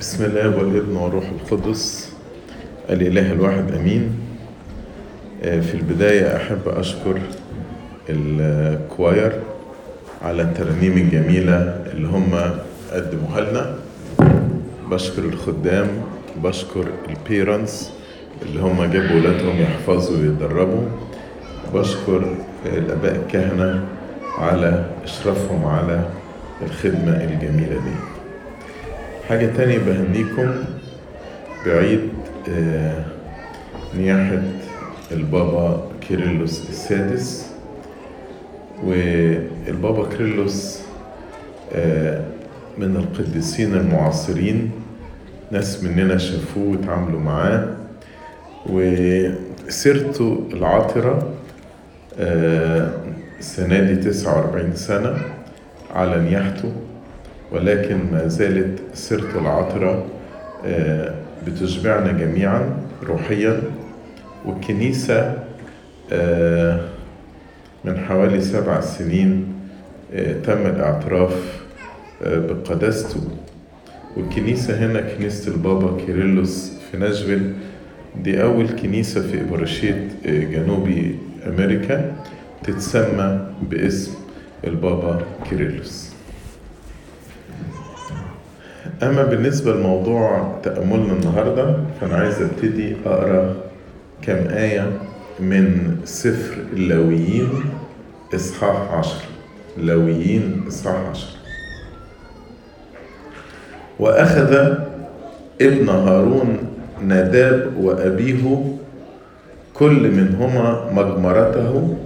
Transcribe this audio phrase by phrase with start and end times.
[0.00, 2.12] بسم الآب والابن والروح القدس
[2.90, 4.12] الإله الواحد أمين.
[5.42, 7.18] في البداية أحب أشكر
[8.08, 9.32] ال choir
[10.22, 11.56] على الترانيم الجميلة
[11.92, 12.34] اللي هم
[12.92, 13.74] قدموها لنا.
[14.90, 15.88] بشكر الخدام
[16.44, 17.90] بشكر ال parents
[18.42, 20.88] اللي هم جابوا ولادهم يحفظوا ويتدربوا.
[21.74, 22.36] بشكر
[22.66, 23.84] الآباء الكهنة
[24.38, 26.08] على إشرافهم على
[26.62, 28.15] الخدمة الجميلة دي.
[29.28, 30.54] حاجة تانية بهنيكم
[31.66, 32.00] بعيد
[32.50, 33.04] آه
[33.96, 34.42] نياحة
[35.12, 37.46] البابا كيرلس السادس.
[38.84, 40.82] والبابا كيرلس
[41.74, 42.24] آه
[42.78, 44.70] من القديسين المعاصرين.
[45.50, 47.68] ناس مننا شافوه وتعاملوا معاه.
[48.66, 51.30] وسيرته العاطرة
[52.18, 52.90] آه
[53.38, 55.18] السنة دي 49 سنة
[55.94, 56.72] على نياحته.
[57.56, 60.06] ولكن ما زالت سيرته العطرة
[61.46, 63.60] بتشبعنا جميعا روحيا.
[64.44, 65.34] والكنيسة
[67.84, 69.54] من حوالي سبع سنين
[70.44, 71.62] تم الإعتراف
[72.22, 73.20] بقداسته.
[74.16, 77.52] والكنيسة هنا كنيسة البابا كيرلس في ناشفيل
[78.24, 82.12] دي أول كنيسة في إبراشيت جنوبي أمريكا
[82.64, 84.12] تتسمى باسم
[84.66, 86.05] البابا كيرلس.
[89.02, 93.54] أما بالنسبة لموضوع تأملنا النهاردة فأنا عايز أبتدي أقرأ
[94.22, 94.90] كم آية
[95.40, 97.48] من سفر اللاويين
[98.34, 99.24] إصحاح عشر.
[99.78, 101.28] لاويين إصحاح عشر.
[103.98, 104.74] وأخذ
[105.60, 106.56] ابن هارون
[107.02, 108.64] ناداب وأبيه
[109.74, 111.96] كل منهما مجمرته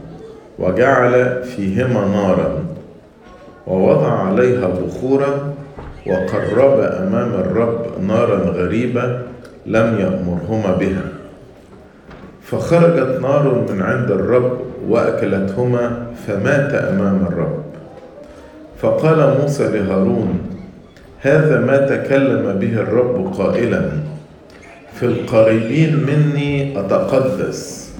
[0.58, 2.64] وجعل فيهما نارا
[3.66, 5.54] ووضع عليها بخورا
[6.06, 9.18] وقرب أمام الرب نارا غريبة
[9.66, 11.04] لم يأمرهما بها.
[12.42, 14.58] فخرجت نار من عند الرب
[14.88, 17.62] وأكلتهما فمات أمام الرب.
[18.82, 20.38] فقال موسى لهارون
[21.20, 23.90] هذا ما تكلم به الرب قائلا
[24.94, 27.90] في القريبين مني أتقدس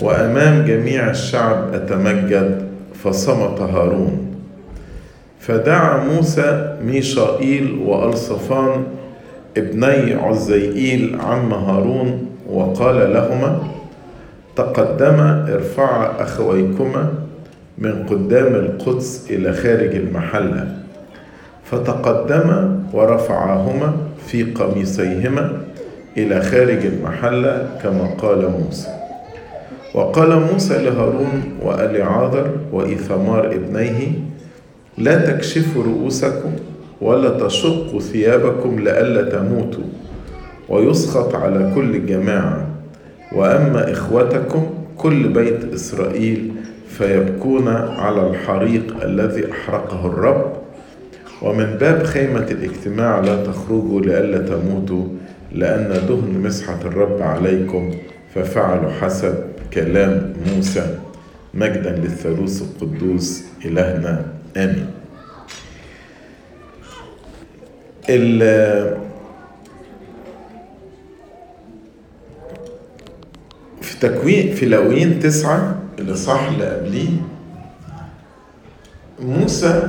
[0.00, 2.62] وأمام جميع الشعب أتمجد
[3.04, 4.23] فصمت هارون.
[5.46, 8.84] فدعا موسى ميشائيل وألصفان
[9.56, 13.58] ابني عزيئيل عم هارون وقال لهما
[14.56, 17.12] تقدما ارفعا أخويكما
[17.78, 20.76] من قدام القدس إلى خارج المحلة.
[21.64, 23.92] فتقدما ورفعاهما
[24.26, 25.52] في قميصيهما
[26.16, 28.88] إلى خارج المحلة كما قال موسى.
[29.94, 34.12] وقال موسى لهارون وأليعاذر وإيثمار ابنيه
[34.98, 36.52] لا تكشفوا رؤوسكم
[37.00, 39.84] ولا تشقوا ثيابكم لئلا تموتوا.
[40.68, 42.66] ويسخط على كل الجماعة
[43.32, 44.66] وأما إخوتكم
[44.96, 46.52] كل بيت إسرائيل
[46.88, 50.52] فيبكون على الحريق الذي أحرقه الرب.
[51.42, 55.04] ومن باب خيمة الاجتماع لا تخرجوا لئلا تموتوا
[55.52, 57.90] لأن دهن مسحة الرب عليكم
[58.34, 59.34] ففعلوا حسب
[59.72, 60.98] كلام موسى.
[61.54, 64.33] مجدا للثالوث القدوس إلهنا.
[64.56, 64.90] آمين.
[73.82, 77.10] في تكوين في لاويين تسعة الإصحاح اللي قبليه
[79.20, 79.88] موسى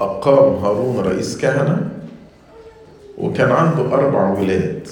[0.00, 1.88] أقام هارون رئيس كهنة
[3.18, 4.88] وكان عنده أربع ولاد.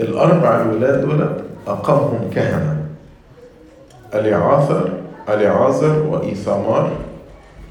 [0.00, 1.28] الأربع الولاد دول
[1.66, 2.86] أقامهم كهنة
[4.14, 4.92] أليعاثر
[5.28, 6.92] أليعازر وإيثامار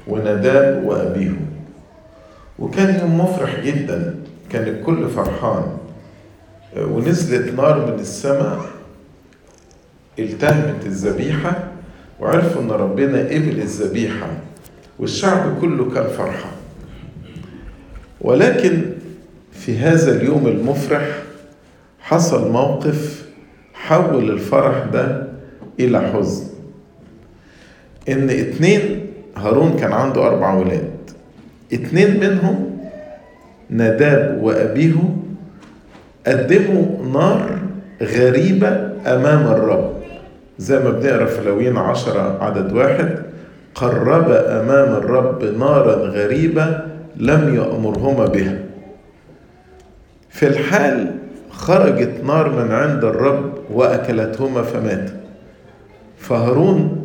[0.06, 1.32] ونداب وأبيه.
[2.58, 4.14] وكان يوم مفرح جدا
[4.50, 5.64] كان الكل فرحان.
[6.76, 8.60] ونزلت نار من السماء
[10.18, 11.64] التهمت الذبيحة
[12.20, 14.26] وعرفوا إن ربنا قبل الذبيحة
[14.98, 16.52] والشعب كله كان فرحان.
[18.20, 18.82] ولكن
[19.52, 21.22] في هذا اليوم المفرح
[22.00, 23.24] حصل موقف
[23.74, 25.26] حول الفرح ده
[25.80, 26.44] إلى حزن.
[28.08, 29.03] إن اتنين
[29.36, 30.90] هارون كان عنده أربع ولاد.
[31.72, 32.78] اتنين منهم
[33.70, 34.94] نداب وأبيه
[36.26, 37.58] قدموا نار
[38.02, 38.68] غريبة
[39.06, 39.94] أمام الرب.
[40.58, 43.18] زي ما بنقرا في لاويين عشرة عدد واحد
[43.74, 46.80] قرب أمام الرب نارا غريبة
[47.16, 48.58] لم يأمرهما بها.
[50.30, 51.10] في الحال
[51.50, 55.10] خرجت نار من عند الرب وأكلتهما فمات.
[56.18, 57.03] فهارون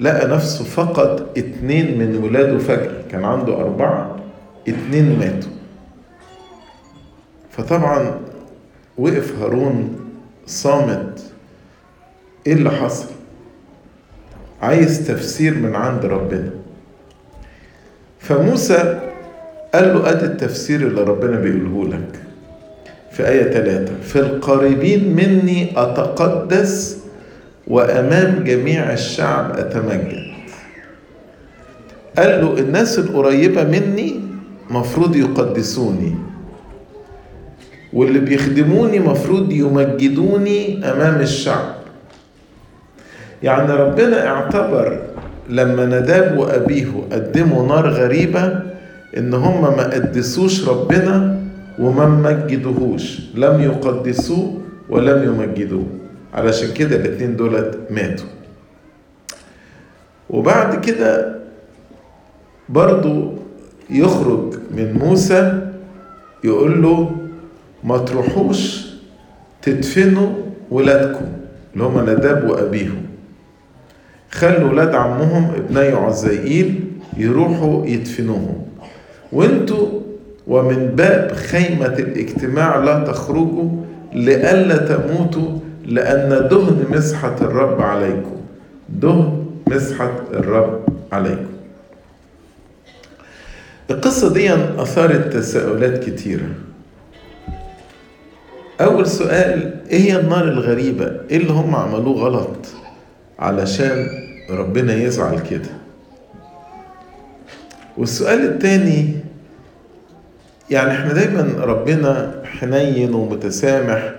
[0.00, 3.02] لقى نفسه فقد اتنين من ولاده فجأة.
[3.10, 4.16] كان عنده أربعة
[4.68, 5.50] اتنين ماتوا.
[7.50, 8.20] فطبعا
[8.98, 10.00] وقف هارون
[10.46, 11.22] صامت.
[12.46, 13.06] إيه اللي حصل؟
[14.62, 16.50] عايز تفسير من عند ربنا.
[18.18, 19.00] فموسى
[19.74, 22.20] قال له أدي التفسير اللي ربنا بيقوله لك
[23.12, 27.03] في آية ثلاثة في القريبين مني أتقدس
[27.66, 30.24] وأمام جميع الشعب أتمجد.
[32.18, 34.20] قال له الناس القريبة مني
[34.70, 36.14] مفروض يقدسوني
[37.92, 41.74] واللي بيخدموني مفروض يمجدوني أمام الشعب.
[43.42, 45.02] يعني ربنا اعتبر
[45.48, 48.60] لما نداب وأبيه قدموا نار غريبة
[49.16, 51.40] إن هم ما قدسوش ربنا
[51.78, 53.20] وما مجدوهوش.
[53.34, 55.86] لم يقدسوه ولم يمجدوه.
[56.34, 58.26] علشان كده الاتنين دولت ماتوا.
[60.30, 61.38] وبعد كده
[62.68, 63.32] برضو
[63.90, 65.70] يخرج من موسى
[66.44, 67.16] يقول له
[67.84, 68.86] ما تروحوش
[69.62, 70.32] تدفنوا
[70.70, 71.26] ولادكم
[71.74, 73.02] اللي هم نداب وأبيهم.
[74.30, 76.84] خلوا ولاد عمهم ابني عزائيل
[77.16, 78.66] يروحوا يدفنوهم.
[79.32, 79.88] وانتوا
[80.46, 83.70] ومن باب خيمة الاجتماع لا تخرجوا
[84.12, 88.36] لئلا تموتوا لأن دهن مسحة الرب عليكم
[88.88, 90.80] دهن مسحة الرب
[91.12, 91.46] عليكم
[93.90, 96.48] القصة دي أثارت تساؤلات كتيرة
[98.80, 102.56] أول سؤال إيه هي النار الغريبة؟ إيه اللي هم عملوه غلط
[103.38, 104.06] علشان
[104.50, 105.68] ربنا يزعل كده؟
[107.96, 109.08] والسؤال التاني
[110.70, 114.12] يعني إحنا دايما ربنا حنين ومتسامح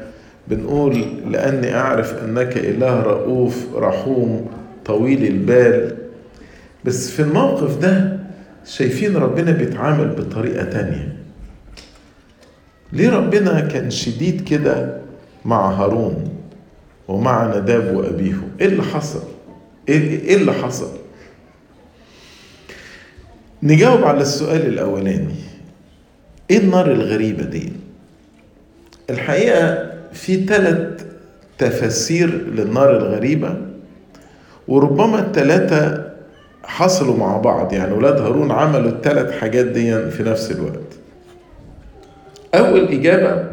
[0.47, 4.47] بنقول لأني أعرف أنك إله رؤوف رحوم
[4.86, 5.97] طويل البال.
[6.86, 8.19] بس في الموقف ده
[8.65, 11.15] شايفين ربنا بيتعامل بطريقة تانية.
[12.94, 14.97] ليه ربنا كان شديد كده
[15.45, 16.30] مع هارون
[17.07, 19.24] ومع نداب وأبيه؟ إيه اللي حصل؟
[19.89, 20.92] إيه اللي حصل؟
[23.63, 25.36] نجاوب على السؤال الأولاني.
[26.51, 27.71] إيه النار الغريبة دي؟
[29.09, 31.06] الحقيقة في ثلاث
[31.58, 33.56] تفاسير للنار الغريبة
[34.68, 36.06] وربما الثلاثة
[36.64, 37.74] حصلوا مع بعض.
[37.74, 40.94] يعني ولاد هارون عملوا الثلاث حاجات دي في نفس الوقت.
[42.56, 43.44] أول إجابة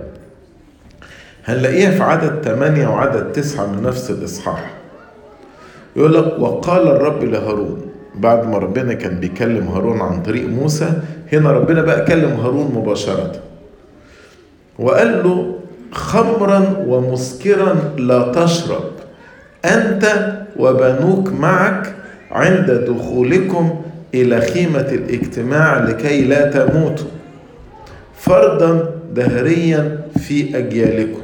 [1.45, 4.75] هنلاقيها في عدد ثمانية وعدد تسعة من نفس الإصحاح.
[5.97, 10.93] يقول لك وقال الرب لهارون بعد ما ربنا كان بيكلم هارون عن طريق موسى
[11.33, 13.33] هنا ربنا بقى كلم هارون مباشرة.
[14.79, 15.59] وقال له
[15.93, 18.85] خمرا ومسكرا لا تشرب.
[19.65, 21.95] أنت وبنوك معك
[22.31, 23.81] عند دخولكم
[24.15, 27.07] إلى خيمة الاجتماع لكي لا تموتوا.
[28.15, 31.23] فرضا دهريا في أجيالكم.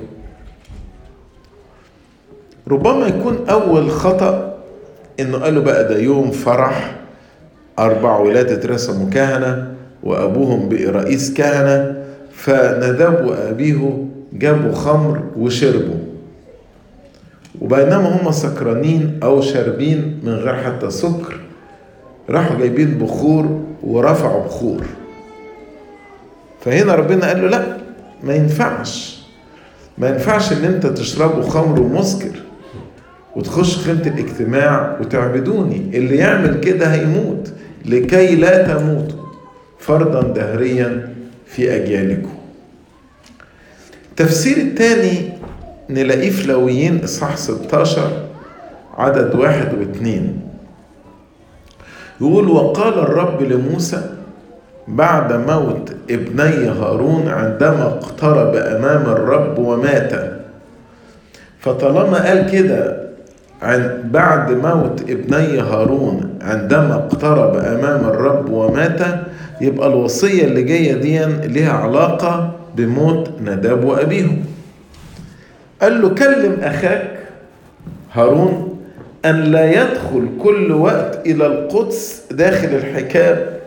[2.69, 4.59] ربما يكون أول خطأ
[5.21, 6.95] إنه قالوا بقى ده يوم فرح
[7.79, 9.73] أربع ولاد اترسموا كهنة
[10.03, 15.99] وأبوهم بقي رئيس كهنة فنداب وأبيه جابوا خمر وشربوا.
[17.61, 21.41] وبينما هم سكرانين أو شاربين من غير حتى سكر
[22.31, 24.87] راحوا جايبين بخور ورفعوا بخور.
[26.61, 27.77] فهنا ربنا قال له لا
[28.25, 29.19] ما ينفعش.
[29.99, 32.43] ما ينفعش إن أنت تشربوا خمر ومسكر
[33.37, 35.91] وتخش خيمة الاجتماع وتعبدوني.
[35.95, 37.53] اللي يعمل كده هيموت
[37.85, 39.19] لكي لا تموتوا
[39.79, 41.15] فرضا دهريا
[41.47, 42.38] في أجيالكم.
[44.21, 45.31] التفسير الثاني
[45.91, 48.11] نلاقيه في لويين إصحاح 16
[48.99, 50.41] عدد واحد واثنين
[52.21, 54.03] يقول وقال الرب لموسى
[54.89, 60.13] بعد موت ابني هارون عندما اقترب أمام الرب ومات.
[61.61, 63.09] فطالما قال كده
[64.05, 69.01] بعد موت ابني هارون عندما اقترب أمام الرب ومات
[69.61, 74.45] يبقى الوصية اللي جاية دي ليها علاقة بموت نداب وأبيهم.
[75.83, 77.19] قال له كلم أخاك
[78.13, 78.79] هارون
[79.25, 83.59] أن لا يدخل كل وقت إلى القدس داخل الحكاب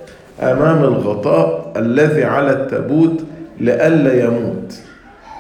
[0.41, 3.23] أمام الغطاء الذي على التابوت
[3.59, 4.73] لئلا يموت.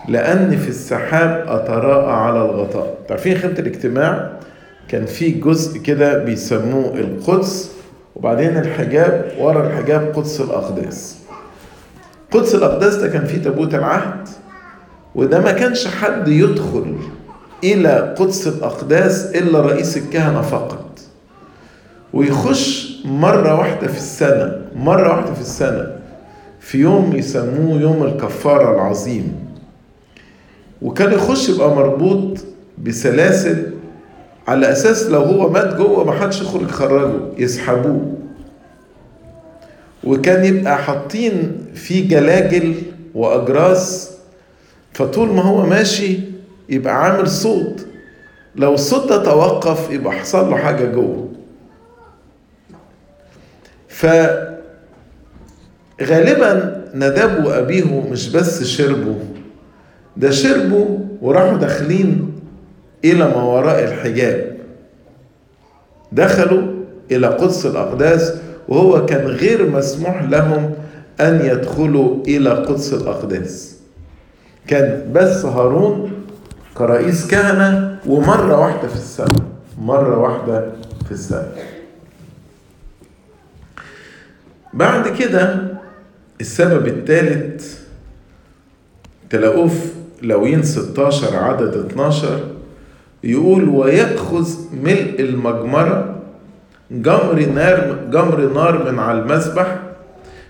[0.07, 2.97] لأن في السحاب أتراءى على الغطاء.
[3.07, 4.31] تعرفين خيمة الاجتماع؟
[4.87, 7.71] كان في جزء كده بيسموه القدس
[8.15, 11.20] وبعدين الحجاب ورا الحجاب قدس الأقداس.
[12.31, 14.27] قدس الأقداس ده كان فيه تابوت العهد
[15.15, 16.95] وده ما كانش حد يدخل
[17.63, 20.99] إلى قدس الأقداس إلا رئيس الكهنة فقط.
[22.13, 25.87] ويخش مرة واحدة في السنة مرة واحدة في السنة
[26.59, 29.35] في يوم يسموه يوم الكفارة العظيم.
[30.81, 32.37] وكان يخش يبقى مربوط
[32.83, 33.63] بسلاسل
[34.47, 38.13] على أساس لو هو مات جوه ما حدش يخرج يخرجه يسحبوه.
[40.03, 42.75] وكان يبقى حاطين فيه جلاجل
[43.15, 44.11] وأجراس
[44.93, 46.19] فطول ما هو ماشي
[46.69, 47.85] يبقى عامل صوت.
[48.55, 51.29] لو الصوت ده توقف يبقى حصل له حاجة جوه.
[55.99, 59.19] فغالبا نداب وأبيه مش بس شربوا
[60.17, 62.31] ده شربوا وراحوا داخلين
[63.05, 64.57] إلى ما وراء الحجاب.
[66.11, 66.61] دخلوا
[67.11, 68.33] إلى قدس الأقداس
[68.71, 70.73] وهو كان غير مسموح لهم
[71.19, 73.75] أن يدخلوا إلى قدس الاقداس
[74.67, 76.11] كان بس هارون
[76.75, 79.45] كرئيس كهنة ومرة واحدة في السنة
[79.81, 80.71] مرة واحدة
[81.05, 81.51] في السنة.
[84.73, 85.67] بعد كده
[86.41, 87.79] السبب الثالث
[89.29, 89.87] تلاقوه في
[90.21, 92.39] لوين 16 عدد 12
[93.23, 94.49] يقول ويأخذ
[94.83, 96.20] ملء المجمرة
[96.91, 99.75] جمر نار جمر نار من على المذبح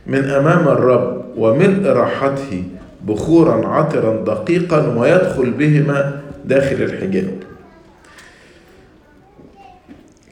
[0.08, 2.64] من أمام الرب وملء راحته
[3.08, 7.32] بخورا عطرا دقيقا ويدخل بهما داخل الحجاب.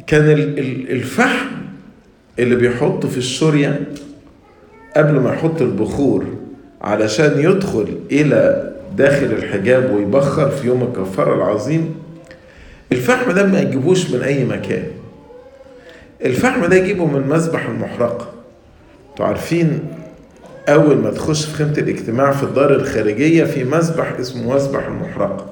[0.07, 0.29] كان
[0.89, 1.45] الفحم
[2.39, 3.79] اللي بيحطه في الشورية
[4.97, 6.25] قبل ما يحط البخور
[6.81, 11.95] علشان يدخل إلى داخل الحجاب ويبخر في يوم الكفارة العظيم
[12.91, 14.83] الفحم ده ما يجيبوش من أي مكان.
[16.25, 18.27] الفحم ده يجيبه من مذبح المحرقة.
[19.11, 19.79] أنتوا عارفين
[20.69, 25.45] أول ما تخش في خيمة الاجتماع في الدار الخارجية في مذبح اسمه مذبح المحرقة.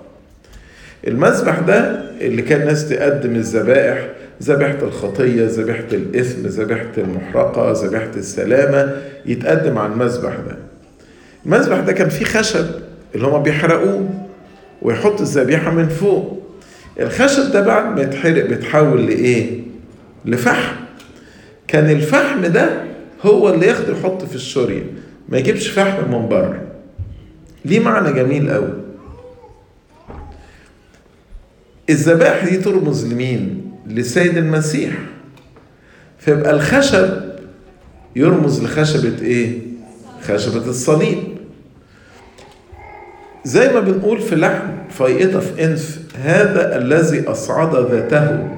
[1.07, 4.07] المذبح ده اللي كان الناس تقدم الذبائح
[4.43, 10.57] ذبيحة الخطية ذبيحة الإثم ذبيحة المحرقة ذبيحة السلامة يتقدم على المذبح ده.
[11.45, 12.65] المذبح ده كان فيه خشب
[13.15, 14.09] اللي هما بيحرقوه
[14.81, 16.43] ويحط الذبيحة من فوق.
[16.99, 19.66] الخشب ده بعد ما يتحرق بيتحول لإيه؟
[20.27, 20.75] لفحم.
[21.67, 22.83] كان الفحم ده
[23.21, 24.83] هو اللي ياخده يحط في الشورية
[25.29, 26.61] ما يجيبش فحم من بره.
[27.65, 28.73] ليه معنى جميل قوي؟
[31.89, 34.93] الذبائح دي ترمز لمين لسيد المسيح.
[36.19, 37.09] فيبقى الخشب
[38.15, 39.59] يرمز لخشبة إيه؟
[40.27, 41.17] خشبة الصليب.
[43.45, 48.56] زي ما بنقول في لحن فيئطة في إنف هذا الذي أصعد ذاته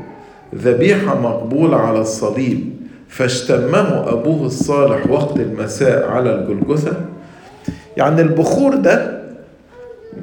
[0.55, 2.69] ذبيحة مقبولة على الصليب
[3.09, 6.93] فاشتمه أبوه الصالح وقت المساء على الجلجثة.
[7.97, 9.19] يعني البخور ده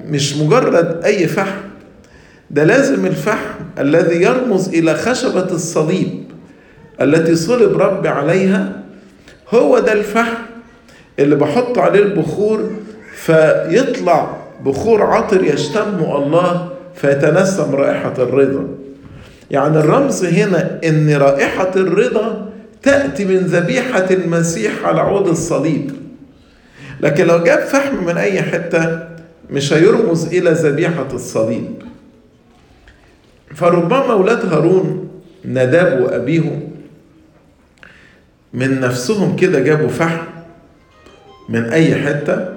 [0.09, 1.61] مش مجرد أي فحم
[2.51, 6.25] ده لازم الفحم الذي يرمز إلى خشبة الصليب
[7.01, 8.73] التي صلب ربي عليها
[9.55, 10.43] هو ده الفحم
[11.19, 12.71] اللي بحط عليه البخور
[13.15, 18.69] فيطلع بخور عطر يشتمه الله فيتنسم رائحة الرضا.
[19.51, 22.49] يعني الرمز هنا إن رائحة الرضا
[22.83, 25.91] تأتي من ذبيحة المسيح على عود الصليب.
[27.01, 29.09] لكن لو جاب فحم من أي حتة
[29.51, 31.65] مش هيرمز إلى ذبيحة الصليب.
[33.55, 35.09] فربما أولاد هارون
[35.45, 36.69] نداب وأبيه
[38.55, 40.25] من نفسهم كده جابوا فحم
[41.49, 42.49] من أي حتة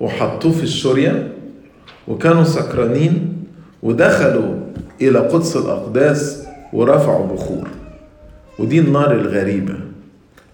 [0.00, 1.28] وحطوه في الشورية
[2.08, 3.42] وكانوا سكرانين
[3.82, 4.54] ودخلوا
[5.00, 7.68] إلى قدس الأقداس ورفعوا بخور.
[8.58, 9.74] ودي النار الغريبة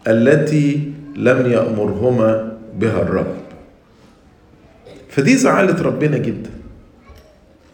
[0.07, 3.35] التي لم يأمرهما بها الرب.
[5.09, 6.51] فدي زعلت ربنا جدا.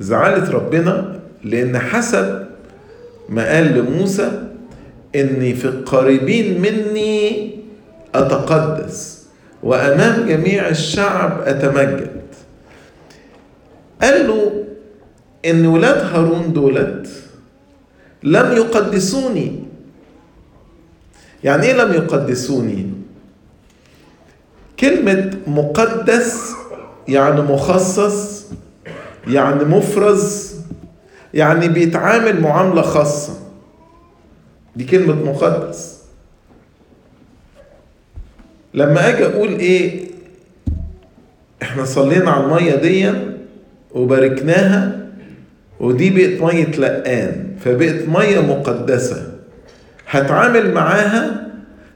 [0.01, 2.47] زعلت ربنا لأن حسب
[3.29, 4.43] ما قال لموسى
[5.17, 7.51] إني في القريبين مني
[8.15, 9.27] أتقدس
[9.63, 12.11] وأمام جميع الشعب أتمجد.
[14.03, 14.58] قال له
[15.47, 17.09] إن ولاد هارون دولت
[18.23, 19.61] لم يقدسوني.
[21.45, 22.91] يعني إيه لم يقدسوني؟
[24.81, 26.51] كلمة مقدس
[27.09, 28.45] يعني مخصص
[29.27, 30.55] يعني مفرز
[31.35, 33.33] يعني بيتعامل معاملة خاصة.
[34.77, 35.99] دي كلمة مقدس.
[38.75, 40.09] لما أجي أقول إيه
[41.63, 43.13] إحنا صلينا على المية دي
[43.95, 44.98] وباركناها
[45.81, 49.33] ودي بقت مية لقان فبقت مية مقدسة.
[50.11, 51.49] هتعامل معاها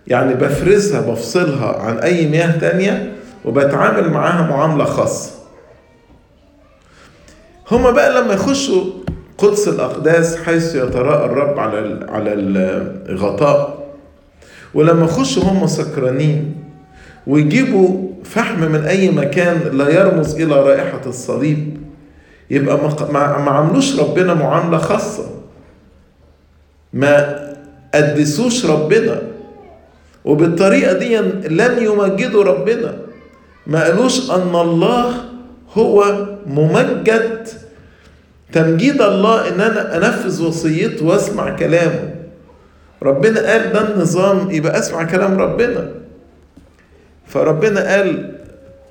[0.06, 3.12] يعني بفرزها بفصلها عن أي مياه تانية
[3.44, 5.30] وبتعامل معاها معاملة خاصة.
[7.70, 8.84] هما بقى لما يخشوا
[9.38, 13.82] قدس الأقداس حيث يتراءى الرب على على الغطاء.
[14.74, 16.54] ولما يخشوا هم سكرانين
[17.26, 21.81] ويجيبوا فحم من أي مكان لا يرمز إلى رائحة الصليب
[22.52, 22.78] يبقى
[23.12, 25.24] ما عملوش ربنا معاملة خاصة.
[26.92, 27.38] ما
[27.94, 29.22] قدسوش ربنا.
[30.24, 31.16] وبالطريقة دي
[31.48, 32.94] لم يمجدوا ربنا.
[33.66, 35.14] ما قالوش أن الله
[35.74, 37.48] هو ممجد.
[38.52, 42.14] تمجيد الله إن أنا أنفذ وصيته وأسمع كلامه.
[43.02, 45.88] ربنا قال ده النظام يبقى أسمع كلام ربنا.
[47.26, 48.34] فربنا قال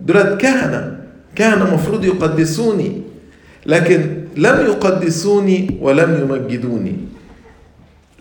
[0.02, 0.98] دولت كهنة.
[1.36, 3.11] كهنة مفروض يقدسوني.
[3.66, 6.96] لكن لم يقدسوني ولم يمجدوني.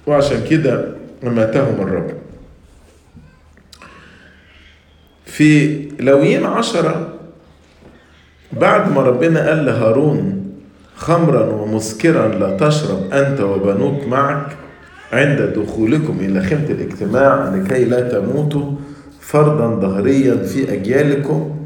[0.06, 0.84] وعشان كده
[1.22, 2.10] ماتهم الرب.
[5.24, 7.14] في لويين عشرة
[8.52, 10.50] بعد ما ربنا قال لهارون
[10.96, 14.56] خمرا ومسكرا لا تشرب أنت وبنوك معك
[15.12, 18.72] عند دخولكم إلى خيمة الاجتماع لكي لا تموتوا
[19.20, 21.56] فرضا ظهريا في أجيالكم.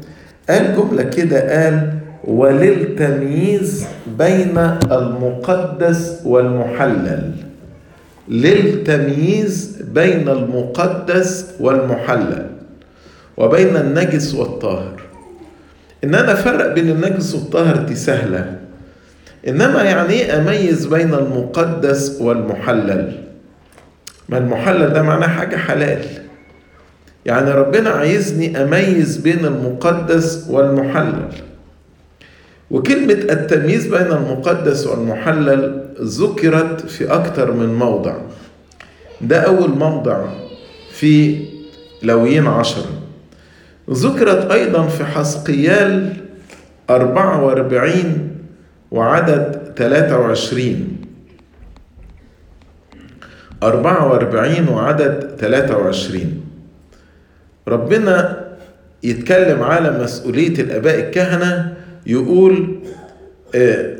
[0.49, 3.85] قال جملة كده قال وللتمييز
[4.17, 4.57] بين
[4.91, 7.31] المقدس والمحلل.
[8.27, 12.45] للتمييز بين المقدس والمحلل
[13.37, 15.01] وبين النجس والطاهر.
[16.03, 18.55] ان أنا افرق بين النجس والطاهر دي سهلة.
[19.47, 23.11] إنما يعني إيه أميز بين المقدس والمحلل؟
[24.29, 26.05] ما المحلل ده معناه حاجة حلال.
[27.25, 31.29] يعني ربنا عايزني أميز بين المقدس والمحلل.
[32.71, 38.17] وكلمة التمييز بين المقدس والمحلل ذكرت في أكثر من موضع.
[39.21, 40.25] ده أول موضع
[40.91, 41.45] في
[42.03, 42.85] لويين عشرة
[43.91, 46.13] ذكرت أيضا في حسقيال
[46.89, 48.29] 44
[48.91, 50.97] وعدد 23
[53.63, 56.41] 44 وعدد 23
[57.67, 58.45] ربنا
[59.03, 61.73] يتكلم على مسؤولية الآباء الكهنة
[62.05, 62.79] يقول
[63.55, 63.95] آه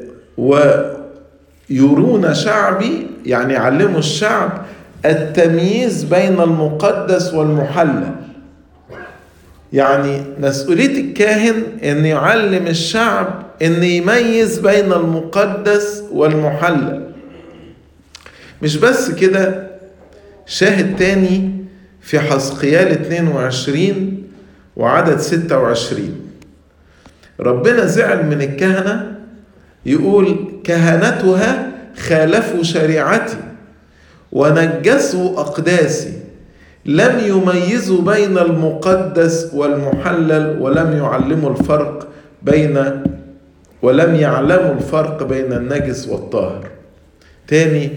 [1.69, 4.65] ويرون شعبي يعني يعلموا الشعب
[5.05, 8.15] التمييز بين المقدس والمحلل.
[9.73, 17.11] يعني مسؤولية الكاهن أن يعلم الشعب أن يميز بين المقدس والمحلل.
[18.61, 19.67] مش بس كده
[20.45, 21.51] شاهد تاني
[22.01, 24.23] في حسقيال 22
[24.75, 26.24] وعدد 26
[27.39, 29.15] ربنا زعل من الكهنة
[29.85, 33.37] يقول كهنتها خالفوا شريعتي
[34.31, 36.13] ونجسوا أقداسي
[36.85, 42.07] لم يميزوا بين المقدس والمحلل ولم يعلموا الفرق
[42.43, 43.01] بين
[43.81, 46.67] ولم يعلموا الفرق بين النجس والطاهر.
[47.47, 47.89] تاني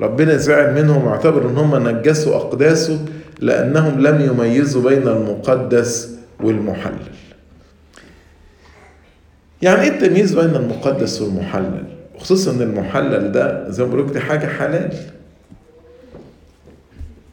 [0.00, 2.98] ربنا زعل منهم واعتبر إن هم نجسوا أقداسه
[3.40, 7.25] لأنهم لم يميزوا بين المقدس والمحلل.
[9.62, 14.46] يعني إيه التمييز بين المقدس والمحلل؟ وخصوصا إن المحلل ده زي ما بقول دي حاجة
[14.46, 14.92] حلال.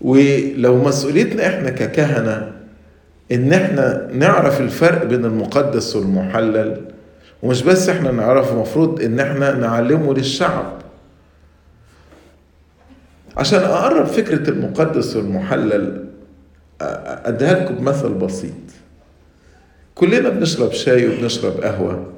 [0.01, 2.51] ولو مسؤوليتنا إحنا ككهنة
[3.31, 6.81] إن إحنا نعرف الفرق بين المقدس والمحلل
[7.43, 10.73] ومش بس إحنا نعرف المفروض إن إحنا نعلمه للشعب.
[13.37, 16.05] عشان أقرب فكرة المقدس والمحلل
[16.81, 18.53] أديها لكم بمثل بسيط.
[19.95, 22.12] كلنا بنشرب شاي وبنشرب قهوة.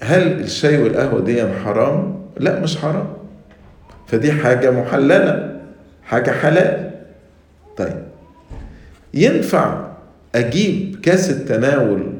[0.00, 3.06] هل الشاي والقهوة دي حرام؟ لا مش حرام.
[4.06, 5.60] فدي حاجة محللة
[6.04, 6.90] حاجة حلال.
[7.76, 8.02] طيب
[9.14, 9.86] ينفع
[10.34, 12.12] أجيب كاس التناول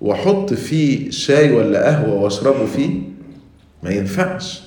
[0.00, 2.90] وأحط فيه شاي ولا قهوة وأشربه فيه؟
[3.82, 4.62] ما ينفعش.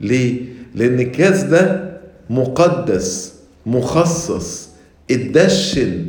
[0.00, 0.40] ليه؟
[0.74, 1.92] لأن الكاس ده
[2.30, 3.34] مقدس
[3.66, 4.68] مخصص
[5.10, 6.04] اتدشن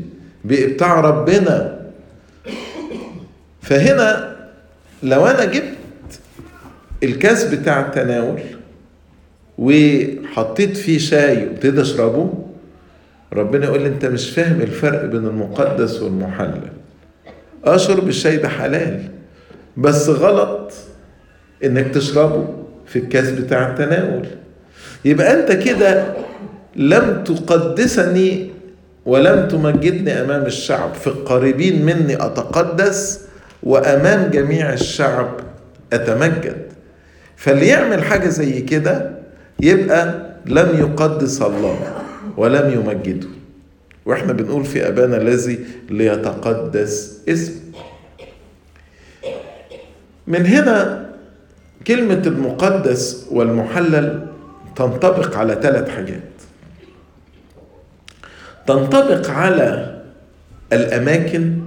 [0.46, 1.80] بتاع ربنا.
[3.62, 4.37] فهنا
[5.04, 5.64] لو أنا جبت
[7.04, 8.40] الكاس بتاع التناول
[9.58, 12.34] وحطيت فيه شاي وابتدي أشربه
[13.34, 16.62] ربنا يقول لي أنت مش فاهم الفرق بين المقدس والمحلل.
[17.66, 19.02] أشرب الشاي ده حلال
[19.78, 20.74] بس غلط
[21.64, 22.48] إنك تشربه
[22.86, 24.28] في الكاس بتاع التناول.
[25.06, 26.14] يبقى أنت كده
[26.76, 28.50] لم تقدسني
[29.06, 33.27] ولم تمجدني أمام الشعب في القريبين مني أتقدس
[33.64, 35.40] وأمام جميع الشعب
[35.94, 36.68] أتمجد.
[37.36, 39.12] فاللي يعمل حاجة زي كده
[39.60, 41.80] يبقى لم يقدس الله
[42.38, 43.28] ولم يمجده.
[44.06, 47.56] وإحنا بنقول في أبانا الذي ليتقدس اسمه.
[50.28, 51.08] من هنا
[51.88, 54.28] كلمة المقدس والمحلل
[54.76, 56.22] تنطبق على ثلاث حاجات.
[58.68, 59.98] تنطبق على
[60.74, 61.60] الأماكن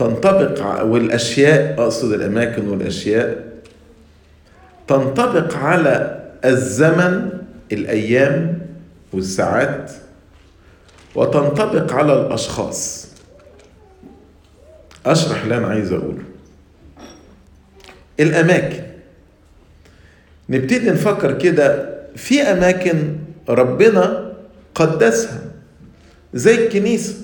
[0.00, 3.44] تنطبق والأشياء أقصد الأماكن والأشياء
[4.88, 7.30] تنطبق على الزمن
[7.72, 8.58] الأيام
[9.12, 9.92] والساعات
[11.14, 13.06] وتنطبق على الأشخاص.
[15.06, 16.24] أشرح اللي أنا عايز أقوله.
[18.20, 18.82] الأماكن.
[20.48, 23.16] نبتدي نفكر كده في أماكن
[23.48, 24.32] ربنا
[24.74, 25.40] قدسها
[26.34, 27.14] زي الكنيسة.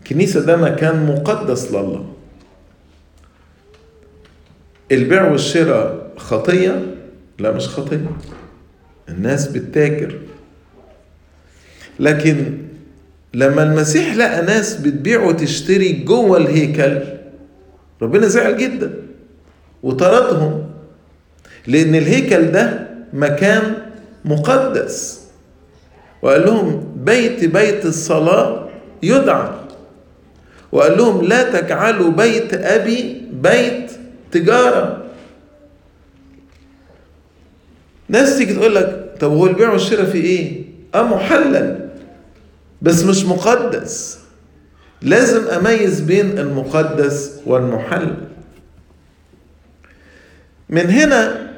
[0.00, 2.06] الكنيسة ده مكان مقدس لله.
[4.92, 6.94] البيع والشراء خطية؟
[7.38, 8.10] لا مش خطية.
[9.08, 10.18] الناس بتتاجر.
[12.00, 12.58] لكن
[13.34, 17.00] لما المسيح لقى ناس بتبيع وتشتري جوه الهيكل
[18.02, 18.92] ربنا زعل جدا
[19.82, 20.66] وطردهم
[21.66, 23.74] لأن الهيكل ده مكان
[24.24, 25.20] مقدس.
[26.22, 28.68] وقال لهم بيت بيت الصلاة
[29.02, 29.59] يدعى.
[30.72, 33.92] وقال لهم لا تجعلوا بيت أبي بيت
[34.32, 35.04] تجارة.
[38.08, 40.62] ناس تيجي تقول لك طب هو البيع والشراء في إيه؟
[40.94, 41.88] آه محلل
[42.82, 44.18] بس مش مقدس.
[45.02, 48.16] لازم أميز بين المقدس والمحلل.
[50.68, 51.50] من هنا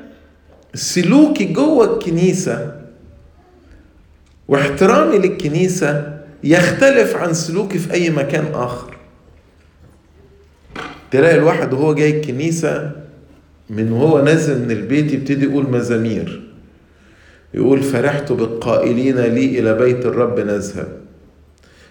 [0.75, 2.77] سلوكي جوه الكنيسة
[4.48, 8.91] واحترامي للكنيسة يختلف عن سلوكي في أي مكان آخر.
[11.12, 12.90] تلاقي الواحد وهو جاي الكنيسة
[13.70, 16.42] من وهو نازل من البيت يبتدي يقول مزامير.
[17.55, 20.88] يقول فرحت بالقائلين لي إلى بيت الرب نذهب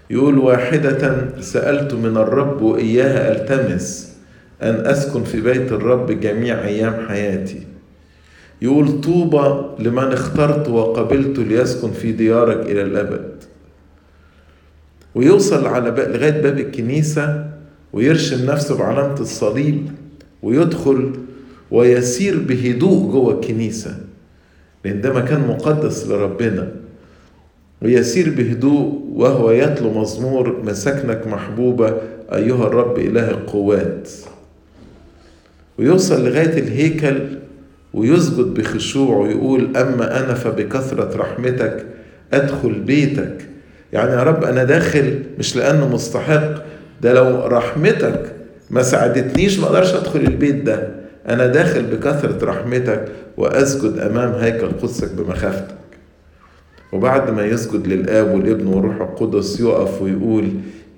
[0.09, 4.15] يقول واحدة سألت من الرب وإياها ألتمس
[4.61, 7.61] أن أسكن في بيت الرب جميع أيام حياتي.
[8.61, 13.31] يقول طوبى لمن اخترت وقبلت ليسكن في ديارك إلى الأبد.
[15.15, 15.89] ويوصل على.
[15.89, 17.50] لغاية باب الكنيسة
[17.93, 19.87] ويرشم نفسه بعلامة الصليب
[20.43, 21.11] ويدخل
[21.71, 23.97] ويسير بهدوء جوه الكنيسة
[24.85, 26.71] لأن ده مكان مقدس لربنا.
[27.81, 31.97] ويسير بهدوء وهو يتلو مزمور مساكنك محبوبة
[32.33, 34.09] أيها الرب إله القوات.
[35.79, 37.19] ويوصل لغاية الهيكل
[37.93, 41.85] ويسجد بخشوع ويقول أما أنا فبكثرة رحمتك
[42.33, 43.37] أدخل بيتك.
[43.93, 46.70] يعني يا رب أنا داخل مش لأنه مستحق
[47.01, 48.31] ده لو رحمتك
[48.69, 50.89] ما ساعدتنيش ما أقدرش أدخل البيت ده.
[51.29, 53.05] أنا داخل بكثرة رحمتك
[53.37, 55.75] وأسجد أمام هيكل قدسك بمخافتك.
[56.91, 60.49] وبعد ما يسجد للآب والابن والروح القدس يقف ويقول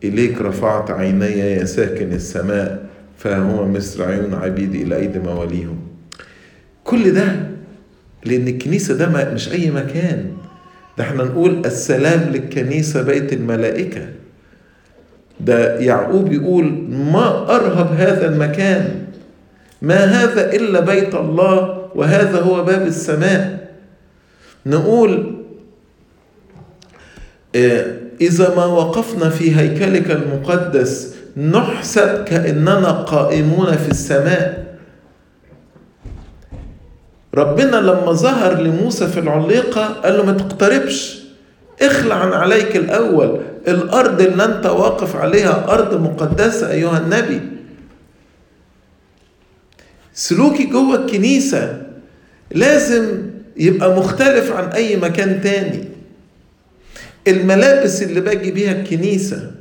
[0.03, 2.85] إليك رفعت عيني يا ساكن السماء
[3.17, 5.77] فهو مثل عيون عبيدي إلى أيدي مواليهم.
[6.83, 7.35] كل ده
[8.25, 10.25] لأن الكنيسة ده مش أي مكان.
[10.97, 14.07] ده إحنا نقول السلام للكنيسة بيت الملائكة.
[15.45, 19.05] ده يعقوب يقول ما أرهب هذا المكان.
[19.81, 23.67] ما هذا إلا بيت الله وهذا هو باب السماء.
[24.65, 25.35] نقول
[28.21, 34.63] إذا ما وقفنا في هيكلك المقدس نحسب كأننا قائمون في السماء.
[37.35, 41.22] ربنا لما ظهر لموسى في العليقة قال له ما تقتربش.
[41.81, 43.39] اخلع عن عليك الأول.
[43.67, 47.41] الأرض اللي أنت واقف عليها أرض مقدسة أيها النبي.
[50.13, 51.81] سلوكي جوه الكنيسة
[52.51, 53.21] لازم
[53.57, 55.83] يبقى مختلف عن أي مكان تاني.
[57.27, 59.51] الملابس اللي باجي بيها الكنيسة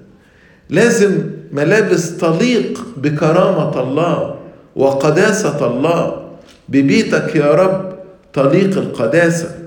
[0.71, 4.39] لازم ملابس تليق بكرامة الله
[4.77, 6.23] وقداسة الله.
[6.69, 7.99] ببيتك يا رب
[8.33, 9.62] تليق القداسة.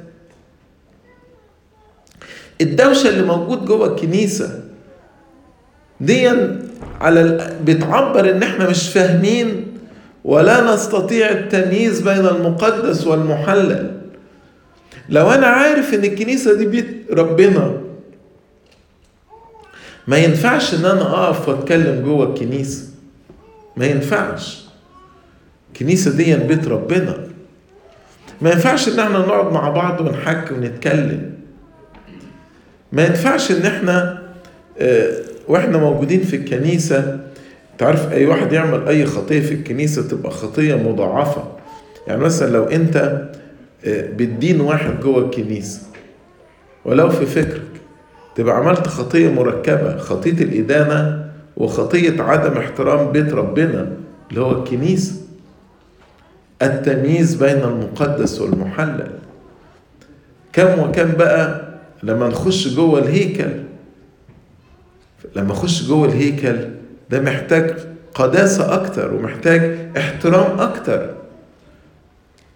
[2.61, 4.59] الدوشة اللي موجود جوه الكنيسة
[6.01, 6.29] دي
[7.01, 9.65] على بتعبر إن إحنا مش فاهمين
[10.23, 13.91] ولا نستطيع التمييز بين المقدس والمحلل.
[15.09, 17.81] لو أنا عارف إن الكنيسة دي بيت ربنا
[20.07, 22.83] ما ينفعش إن أنا أقف وأتكلم جوه الكنيسة.
[23.77, 24.65] ما ينفعش.
[25.73, 27.17] الكنيسة دي بيت ربنا.
[28.41, 31.34] ما ينفعش إن إحنا نقعد مع بعض ونحكي ونتكلم.
[32.91, 34.21] ما ينفعش إن إحنا
[34.79, 35.11] آه
[35.47, 37.19] وإحنا موجودين في الكنيسة
[37.77, 41.43] تعرف أي واحد يعمل أي خطية في الكنيسة تبقى خطية مضاعفة.
[42.07, 42.95] يعني مثلا لو أنت
[43.85, 45.81] آه بتدين واحد جوه الكنيسة
[46.85, 47.61] ولو في فكرك
[48.35, 51.25] تبقى عملت خطية مركبة خطية الإدانة
[51.57, 53.91] وخطية عدم احترام بيت ربنا
[54.29, 55.15] اللي هو الكنيسة.
[56.61, 59.07] التمييز بين المقدس والمحلل.
[60.53, 61.64] كم وكم بقى
[62.05, 63.49] لما نخش جوه الهيكل
[65.35, 66.55] لما اخش جوه الهيكل
[67.09, 67.73] ده محتاج
[68.13, 71.09] قداسة أكتر ومحتاج احترام أكتر.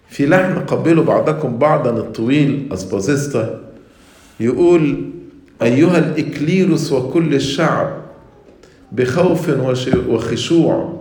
[0.10, 3.60] في لحن قبلوا بعضكم بعضا الطويل أسبازيستا
[4.40, 5.02] يقول
[5.62, 8.02] أيها الإكليروس وكل الشعب
[8.92, 9.50] بخوف
[10.10, 11.00] وخشوع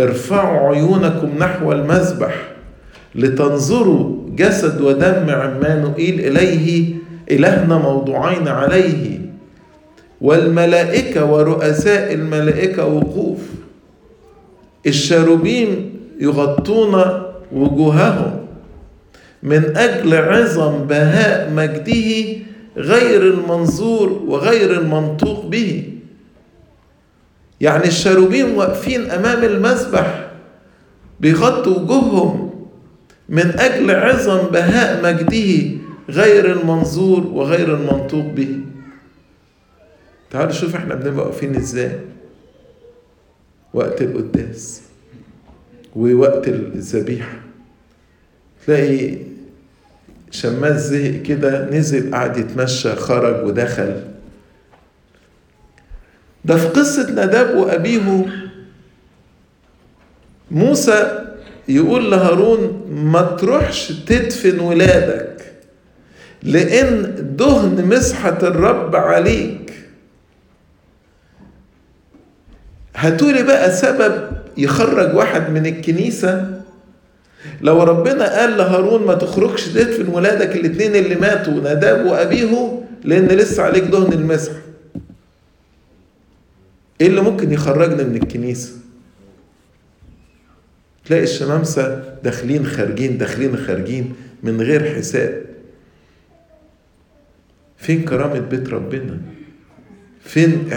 [0.00, 2.34] ارفعوا عيونكم نحو المذبح
[3.14, 6.94] لتنظروا جسد ودم عمانوئيل إليه
[7.32, 9.20] إلهنا موضوعين عليه.
[10.20, 13.38] والملائكة ورؤساء الملائكة وقوف.
[14.86, 17.02] الشاروبيم يغطون
[17.52, 18.46] وجوههم
[19.42, 22.36] من أجل عظم بهاء مجده
[22.76, 25.84] غير المنظور وغير المنطوق به.
[27.60, 30.26] يعني الشاروبيم واقفين أمام المذبح
[31.20, 32.50] بيغطوا وجوههم
[33.28, 35.81] من أجل عظم بهاء مجده
[36.12, 38.58] غير المنظور وغير المنطوق به.
[40.30, 41.98] تعالوا شوف إحنا بنبقى واقفين إزاي.
[43.74, 44.82] وقت القداس.
[45.96, 47.38] ووقت الذبيحة.
[48.66, 49.16] تلاقي
[50.30, 54.02] شماس زهق كده نزل قعد يتمشى خرج ودخل.
[56.44, 58.26] ده في قصة نداب وأبيه.
[60.50, 61.18] موسى
[61.68, 65.31] يقول لهارون ما تروحش تدفن ولادك.
[66.42, 69.72] لأن دهن مسحة الرب عليك.
[72.96, 76.62] هاتولي بقى سبب يخرج واحد من الكنيسة؟
[77.60, 83.62] لو ربنا قال لهارون ما تخرجش تدفن ولادك الاتنين اللي ماتوا نداب وأبيه لأن لسه
[83.62, 84.52] عليك دهن المسح.
[87.00, 88.72] إيه اللي ممكن يخرجنا من الكنيسة؟
[91.04, 95.42] تلاقي الشمامسة داخلين خارجين داخلين خارجين من غير حساب.
[97.82, 99.18] فين كرامة بيت ربنا؟
[100.20, 100.70] فين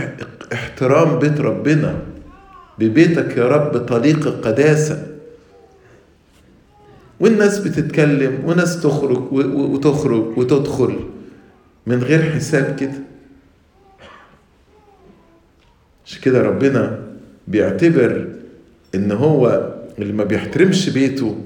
[0.53, 1.99] احترام بيت ربنا؟
[2.79, 5.07] ببيتك يا رب طليق القداسة
[7.19, 10.95] والناس بتتكلم وناس تخرج وتخرج وتدخل
[11.87, 12.99] من غير حساب كده.
[16.05, 16.99] عشان كده ربنا
[17.47, 18.27] بيعتبر
[18.95, 21.44] إن هو اللي ما بيحترمش بيته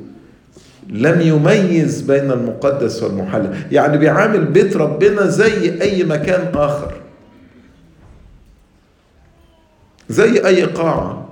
[0.90, 3.56] لم يميز بين المقدس والمحلل.
[3.72, 6.94] يعني بيعامل بيت ربنا زي أي مكان آخر.
[10.10, 11.30] زي أي قاعة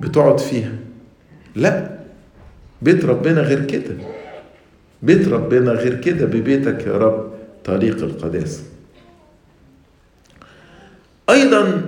[0.00, 0.72] بتقعد فيها.
[1.56, 1.98] لا
[2.82, 3.96] بيت ربنا غير كده.
[5.02, 7.30] بيت ربنا غير كده ببيتك يا رب
[7.64, 8.62] طريق القداسه
[11.30, 11.82] أيضا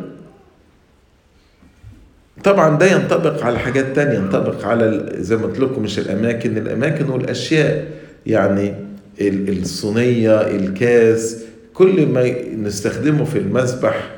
[2.46, 6.56] طبعا ده ينطبق على حاجات تانية ينطبق على زي ما قلت لكم مش الأماكن.
[6.58, 7.86] الأماكن والأشياء
[8.26, 8.74] يعني
[9.20, 14.10] الصينية الكاس كل ما نستخدمه في المسبح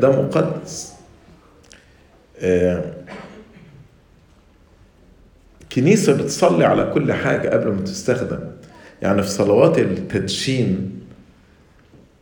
[0.00, 0.92] ده مقدس.
[5.72, 8.38] كنيسة بتصلي على كل حاجة قبل ما تستخدم.
[9.02, 10.90] يعني في صلوات التدشين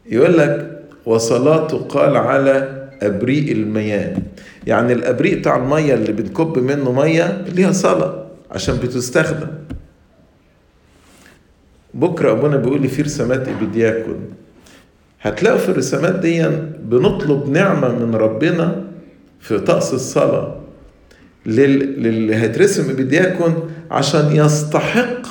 [0.07, 4.16] يقول لك وصلاته قال على أبريق المياه.
[4.66, 9.46] يعني الأبريق بتاع المية اللي بنكب منه مية ليها صلاة عشان بتستخدم.
[11.94, 14.20] بكرة أبونا بيقول لي في رسامات إبيدياكون
[15.20, 16.46] هتلاقوا في الرسامات دي
[16.85, 18.85] بنطلب نعمة من ربنا
[19.40, 20.61] في طقس الصلاة
[21.46, 25.22] للي هيترسم إبيدياكون عشان يستحق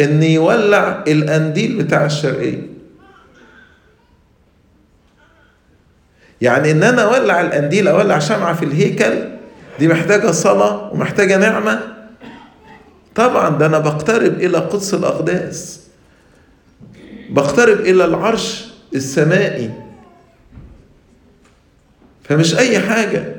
[0.00, 2.71] إن يولع القنديل بتاع الشرقية.
[6.42, 9.28] يعني إن أنا أولع القنديل أولع شمعة في الهيكل
[9.78, 11.80] دي محتاجة صلاة ومحتاجة نعمة؟
[13.14, 15.80] طبعا ده أنا بقترب إلى قدس الأقداس.
[17.30, 19.70] بقترب إلى العرش السمائي.
[22.24, 23.36] فمش أي حاجة.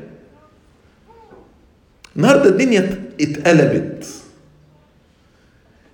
[2.15, 4.07] النهارده الدنيا اتقلبت.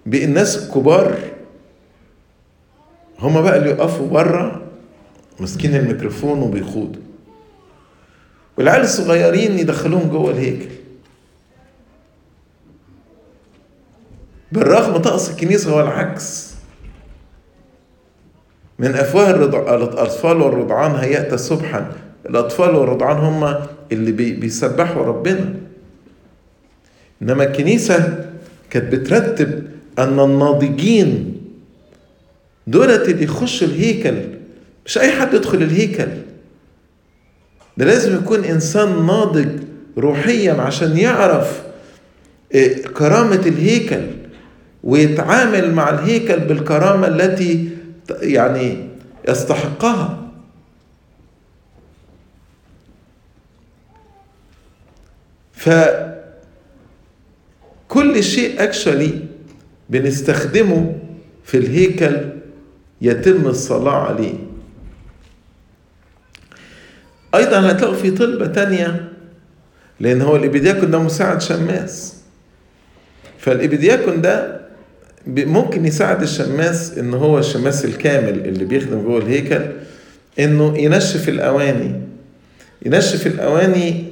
[0.06, 1.18] بالناس الكبار
[3.20, 4.62] هما بقى اللي يقفوا بره
[5.40, 7.02] ماسكين الميكروفون وبيخوضوا
[8.58, 10.70] والعيال الصغيرين يدخلوهم جوه الهيكل.
[14.52, 16.54] بالرغم طقس الكنيسة هو العكس.
[18.80, 19.32] من أفواه.
[19.76, 21.92] الأطفال والرضعان هيأت سبحا
[22.30, 23.56] الأطفال والرضعان هم
[23.92, 24.34] اللي بي...
[24.34, 25.54] بيسبحوا ربنا.
[27.22, 28.26] إنما الكنيسة
[28.70, 29.68] كانت بترتب
[30.00, 31.42] أن الناضجين
[32.68, 34.39] دولت اللي يخشوا الهيكل
[34.90, 36.08] مش أي حد يدخل الهيكل.
[37.78, 39.50] ده لازم يكون إنسان ناضج
[39.98, 41.64] روحيا عشان يعرف
[42.98, 44.02] كرامة الهيكل
[44.84, 47.70] ويتعامل مع الهيكل بالكرامة التي
[48.22, 48.88] يعني
[49.30, 50.30] يستحقها.
[55.54, 55.70] ف
[57.88, 59.14] كل شيء اكشولي
[59.90, 60.96] بنستخدمه
[61.44, 62.18] في الهيكل
[63.02, 64.49] يتم الصلاة عليه.
[67.36, 69.10] أيضا هتلاقوا في طلبة تانية
[70.00, 72.16] لأن هو الإبيدياكون ده مساعد شماس.
[73.40, 74.60] فالإبيدياكون ده
[75.28, 79.62] ممكن يساعد الشماس إن هو الشماس الكامل اللي بيخدم جوه الهيكل
[80.40, 82.02] إنه ينشف الأواني.
[82.86, 84.04] ينشف الأواني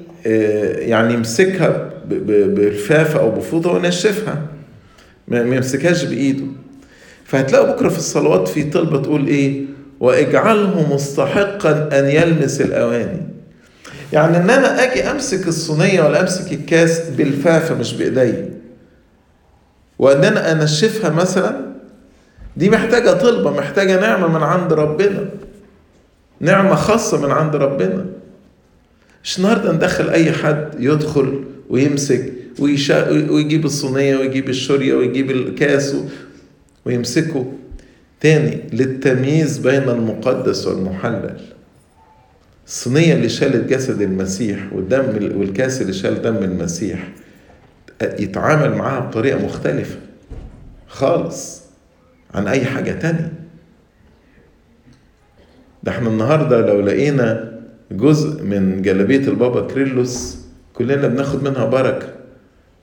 [0.79, 4.41] يعني يمسكها برفافة أو بفوطة وينشفها.
[5.27, 6.45] ما يمسكهاش بإيده.
[7.25, 9.61] فهتلاقوا بكرة في الصلوات في طلبة تقول إيه؟
[9.99, 13.21] واجعله مستحقا أن يلمس الأواني.
[14.13, 18.45] يعني إن أنا أجي أمسك الصينية ولا أمسك الكاس بالفافة مش بإيدي.
[19.99, 21.67] وإن أنا أنشفها مثلا
[22.57, 25.29] دي محتاجة طلبة محتاجة نعمة من عند ربنا.
[26.39, 28.05] نعمة خاصة من عند ربنا.
[29.23, 35.95] مش النهارده ندخل أي حد يدخل ويمسك ويجيب الصينية ويجيب الشورية ويجيب الكاس
[36.85, 37.51] ويمسكه.
[38.19, 41.39] تاني للتمييز بين المقدس والمحلل.
[42.67, 47.07] الصينيه اللي شالت جسد المسيح والدم والكاس اللي شال دم المسيح
[48.01, 49.95] يتعامل معاها بطريقة مختلفة
[50.87, 51.61] خالص
[52.33, 53.33] عن أي حاجة تانية.
[55.83, 57.57] ده إحنا النهارده لو لقينا
[57.91, 62.07] جزء من جلابية البابا كيرلس كلنا بناخد منها بركة.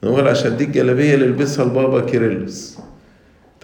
[0.05, 2.79] نقول عشان دي الجلابية اللي لبسها البابا كيرلس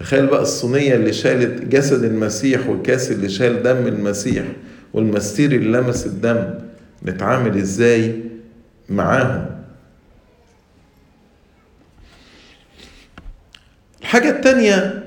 [0.00, 4.44] تخيل بقى الصينية اللي شالت جسد المسيح والكاس اللي شال دم المسيح
[4.92, 6.54] والمستير اللي لمس الدم
[7.04, 8.20] نتعامل إزاي
[8.88, 9.46] معاهم؟
[14.00, 15.04] الحاجة التانية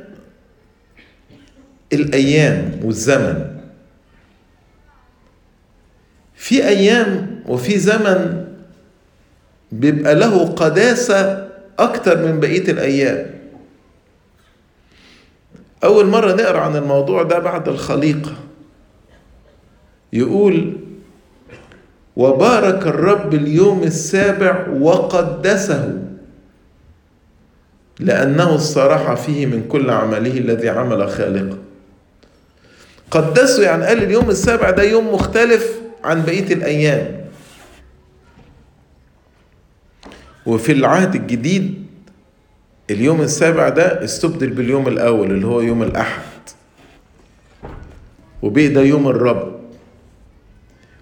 [1.93, 3.53] الأيام والزمن.
[6.35, 8.45] في أيام وفي زمن
[9.71, 13.33] بيبقى له قداسة أكتر من بقية الأيام.
[15.83, 18.33] أول مرة نقرأ عن الموضوع ده بعد الخليقة.
[20.13, 20.73] يقول
[22.15, 25.99] وبارك الرب اليوم السابع وقدسه
[27.99, 31.57] لأنه استراح فيه من كل عمله الذي عمل خالقه.
[33.11, 37.23] قدسه يعني قال اليوم السابع ده يوم مختلف عن بقية الأيام.
[40.45, 41.82] وفي العهد الجديد
[42.93, 46.21] اليوم السابع ده استبدل باليوم الأول اللي هو يوم الأحد.
[48.41, 49.53] وبقي ده يوم الرب.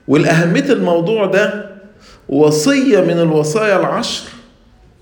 [0.07, 1.71] والأهمية الموضوع ده
[2.29, 4.29] وصية من الوصايا العشر.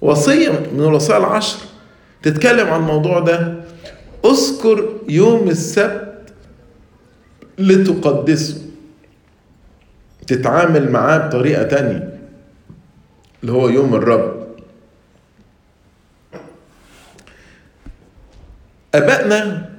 [0.02, 1.58] وصية من الوصايا العشر.
[2.23, 3.54] تتكلم عن الموضوع ده.
[4.25, 6.34] اذكر يوم السبت
[7.58, 8.62] لتقدسه.
[10.28, 12.19] تتعامل معاه بطريقة تانية.
[13.41, 14.38] اللي هو يوم الرب.
[18.95, 19.69] أبائنا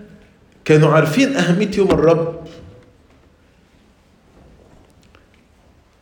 [0.65, 2.41] كانوا عارفين أهمية يوم الرب.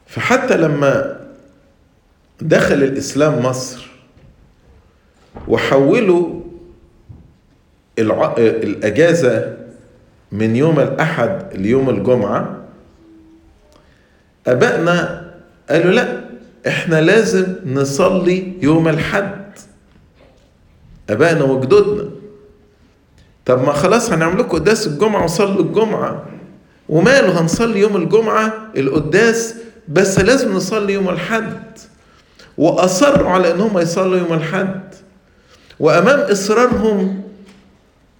[0.07, 1.21] فحتى لما
[2.40, 3.88] دخل الإسلام مصر
[5.49, 6.40] وحولوا
[7.99, 8.35] الع...
[8.38, 9.57] الأجازة
[10.33, 12.64] من يوم الأحد ليوم الجمعة
[14.47, 15.29] أبائنا
[15.71, 16.25] قالوا لا
[16.66, 19.59] إحنا لازم نصلي يوم الحد.
[21.11, 22.11] أبائنا وجدودنا.
[23.49, 26.25] طب ما خلاص هنعمل لكم قداس الجمعة وصلوا الجمعة.
[26.89, 29.55] وماله هنصلي يوم الجمعة؟ القداس.
[29.89, 31.63] بس لازم نصلي يوم الحد.
[32.59, 34.81] وأصروا على إنهم يصلوا يوم الحد.
[35.81, 37.23] وأمام إصرارهم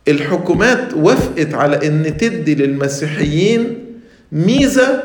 [0.09, 3.85] الحكومات وافقت على إن تدي للمسيحيين
[4.33, 5.03] ميزة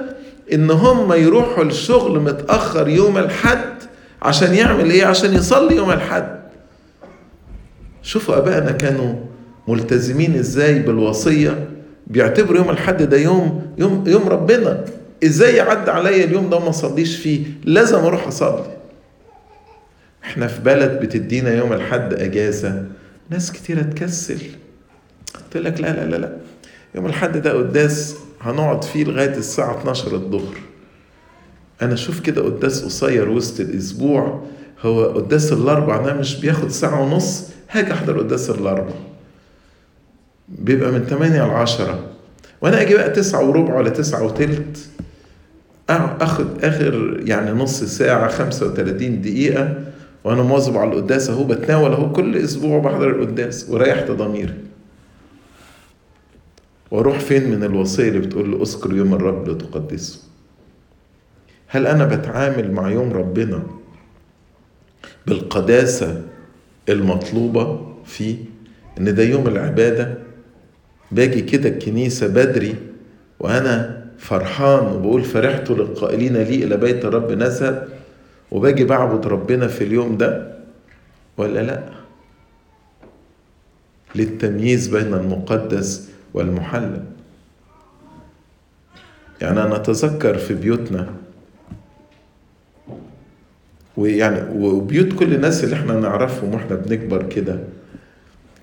[0.53, 3.73] إن هم يروحوا الشغل متأخر يوم الحد
[4.21, 6.39] عشان يعمل إيه؟ عشان يصلي يوم الحد.
[8.03, 9.15] شوفوا أبائنا كانوا
[9.67, 11.69] ملتزمين إزاي بالوصية؟
[12.07, 14.85] بيعتبروا يوم الحد ده يوم يوم يوم ربنا.
[15.23, 18.65] إزاي يعدي عليا اليوم ده وما اصليش فيه؟ لازم أروح أصلي.
[20.23, 22.85] إحنا في بلد بتدينا يوم الحد أجازة
[23.29, 24.37] ناس كتيرة تكسل.
[25.51, 26.37] تقول لك لا لا لا لا.
[26.95, 30.55] يوم الحد ده قداس هنقعد فيه لغاية الساعة 12 الظهر.
[31.81, 34.43] أنا أشوف كده قداس قصير وسط الأسبوع.
[34.81, 38.93] هو قداس الأربع ده مش بياخد ساعة ونص؟ هاجي أحضر قداس الأربع.
[40.49, 41.99] بيبقى من 8 ل 10
[42.61, 44.89] وأنا أجي بقى تسعة وربع ولا تسعة وتلت
[45.89, 49.83] آخد آخر يعني نص ساعة 35 دقيقة
[50.23, 54.53] وأنا مواظب على القداس أهو بتناول أهو كل أسبوع بحضر القداس وريحت ضميري.
[56.91, 60.19] وأروح فين من الوصية اللي بتقول له اذكر يوم الرب لتقدسه
[61.67, 63.63] هل أنا بتعامل مع يوم ربنا
[65.27, 66.21] بالقداسة
[66.89, 68.35] المطلوبة فيه
[68.99, 70.17] إن ده يوم العبادة؟
[71.13, 72.75] باجي كده الكنيسة بدري
[73.39, 77.87] وأنا فرحان وبقول فرحت للقائلين لي إلى بيت الرب نذهب
[78.51, 80.53] وباجي بعبد ربنا في اليوم ده
[81.37, 81.83] ولا لأ؟
[84.15, 87.03] للتمييز بين المقدس والمحلل.
[89.41, 91.13] يعني أنا أتذكر في بيوتنا
[93.97, 97.59] ويعني وبيوت كل الناس اللي إحنا نعرفهم وإحنا بنكبر كده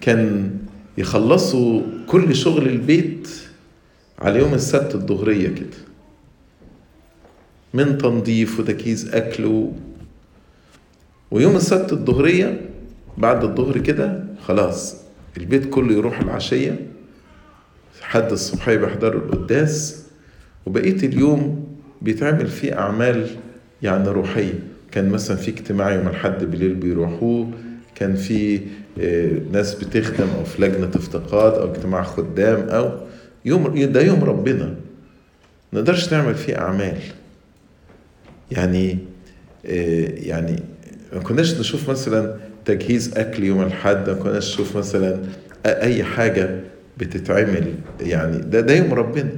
[0.00, 0.50] كان
[0.98, 3.28] يخلصوا كل شغل البيت
[4.18, 5.76] على يوم السبت الظهرية كده.
[7.74, 9.72] من تنظيف وتجهيز أكل و...
[11.30, 12.60] ويوم السبت الظهرية
[13.18, 14.96] بعد الظهر كده خلاص
[15.36, 16.86] البيت كله يروح العشية.
[18.02, 20.04] حد الصبحية بيحضروا القداس
[20.66, 21.66] وبقية اليوم
[22.02, 23.26] بيتعمل فيه أعمال
[23.82, 24.58] يعني روحية.
[24.92, 27.50] كان مثلا في اجتماع يوم الحد بالليل بيروحوه
[27.94, 28.60] كان في
[29.52, 32.92] ناس بتخدم أو في لجنة افتقاد أو اجتماع خدام أو
[33.44, 34.64] يوم ده يوم ربنا.
[35.72, 36.98] ما نقدرش نعمل فيه أعمال.
[38.50, 38.98] يعني
[40.26, 40.62] يعني
[41.12, 45.18] ما كناش نشوف مثلا تجهيز أكل يوم الحد ما كناش نشوف مثلا
[45.66, 46.60] أي حاجة
[46.98, 47.74] بتتعمل.
[48.00, 49.30] يعني ده ده يوم ربنا.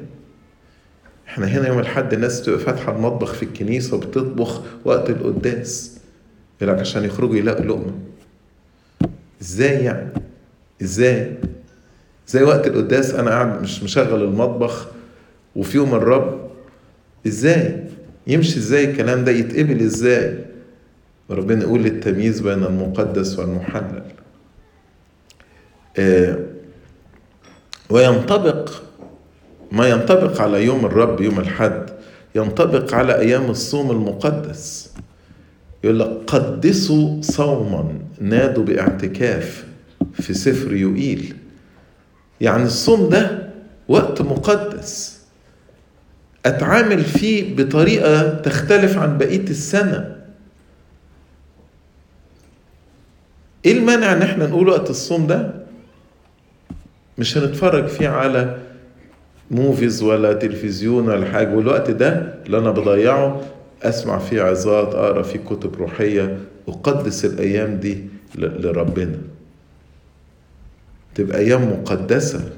[1.28, 5.98] إحنا هنا يوم الحد الناس تبقى فاتحة المطبخ في الكنيسة وبتطبخ وقت القداس.
[6.61, 7.92] يقول لك عشان يخرجوا يلاقوا لقمة.
[9.43, 10.09] إزاي يعني؟
[10.82, 11.34] إزاي؟
[12.28, 14.86] زي وقت القداس أنا قاعد مش مشغل المطبخ
[15.57, 16.51] وفي يوم الرب؟
[17.26, 17.84] إزاي؟
[18.26, 20.38] يمشي إزاي الكلام ده؟ يتقبل إزاي؟
[21.30, 24.03] ربنا يقول للتمييز بين المقدس والمحلل.
[25.99, 26.38] آه
[27.90, 28.70] وينطبق
[29.72, 31.90] ما ينطبق على يوم الرب يوم الحد
[32.34, 34.93] ينطبق على أيام الصوم المقدس.
[35.84, 37.99] يقول لك قدسوا صوما.
[38.23, 39.64] نادوا باعتكاف
[40.14, 41.35] في سفر يوئيل
[42.41, 43.49] يعني الصوم ده
[43.89, 45.23] وقت مقدس.
[46.47, 50.16] أتعامل فيه بطريقة تختلف عن بقية السنة.
[53.64, 55.51] إيه المانع إن إحنا نقول وقت الصوم ده؟
[57.18, 58.59] مش هنتفرج فيه على
[59.51, 61.55] موفيز ولا تلفزيون ولا حاجة.
[61.55, 63.41] والوقت ده اللي أنا بضيعه
[63.83, 69.18] أسمع فيه عظات أقرأ فيه كتب روحية أقدس الأيام دي لربنا.
[71.14, 72.51] تبقى أيام مقدسة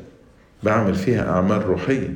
[0.62, 2.14] بعمل فيها أعمال روحية.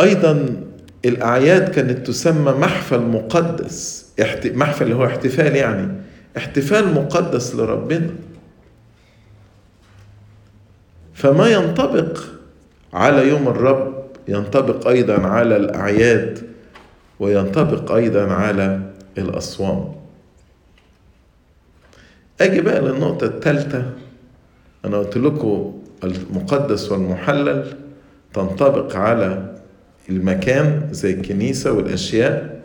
[0.00, 0.56] أيضا
[1.04, 4.08] الأعياد كانت تسمى محفل مقدس
[4.44, 5.92] محفل اللي هو احتفال يعني
[6.36, 8.10] احتفال مقدس لربنا.
[11.14, 12.18] فما ينطبق
[12.92, 16.48] على يوم الرب ينطبق أيضا على الأعياد
[17.20, 18.80] وينطبق أيضا على
[19.18, 19.97] الأصوام.
[22.40, 23.90] أجي بقى للنقطة الثالثه
[24.84, 27.76] أنا قلت لكم المقدس والمحلل
[28.34, 29.54] تنطبق على
[30.10, 32.60] المكان زي الكنيسة والأشياء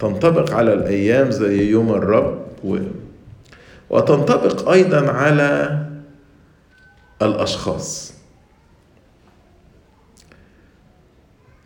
[0.00, 2.78] تنطبق على الأيام زي يوم الرب و...
[3.90, 5.78] وتنطبق أيضا على
[7.22, 8.14] الأشخاص.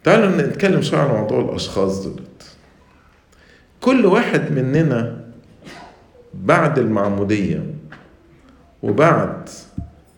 [0.04, 2.56] تعالوا نتكلم شوية على موضوع الأشخاص دولت.
[3.80, 5.21] كل واحد مننا
[6.34, 7.66] بعد المعمودية
[8.82, 9.48] وبعد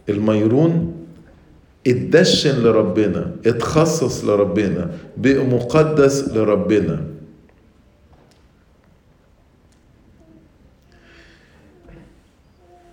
[0.08, 0.94] الميرون
[1.86, 7.04] اتدشن لربنا اتخصص لربنا بقى مقدس لربنا.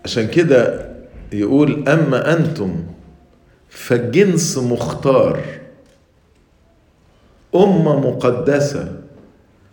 [0.05, 0.91] عشان كده
[1.33, 2.83] يقول أما أنتم
[3.69, 5.39] فجنس مختار
[7.55, 9.01] أمة مقدسة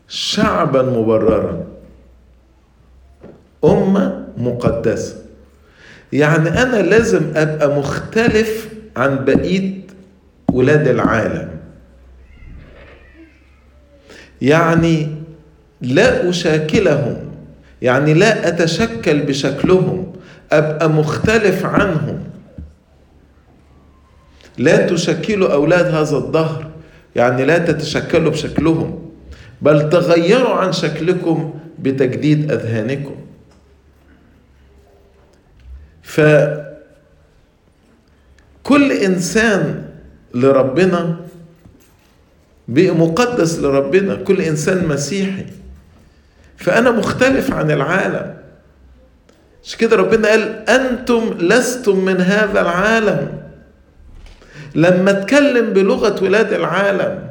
[0.09, 1.67] شعبا مبررا.
[3.65, 5.17] أمة مقدسة.
[6.13, 9.73] يعني أنا لازم أبقى مختلف عن بقية
[10.53, 11.49] ولاد العالم.
[14.43, 15.09] يعني
[15.81, 17.17] لا أشاكلهم
[17.83, 20.13] يعني لا أتشكل بشكلهم
[20.53, 22.19] أبقى مختلف عنهم.
[24.59, 26.67] لا تشكلوا أولاد هذا الدهر
[27.17, 29.11] يعني لا تتشكلوا بشكلهم
[29.63, 33.15] بل تغيروا عن شكلكم بتجديد أذهانكم.
[36.09, 36.65] فكل
[38.93, 39.83] إنسان
[40.35, 41.17] لربنا
[42.69, 45.47] بقى مقدس لربنا كل إنسان مسيحي.
[46.57, 48.35] فأنا مختلف عن العالم.
[49.65, 53.29] مش كده ربنا قال أنتم لستم من هذا العالم.
[54.75, 57.29] لما اتكلم بلغة ولاد العالم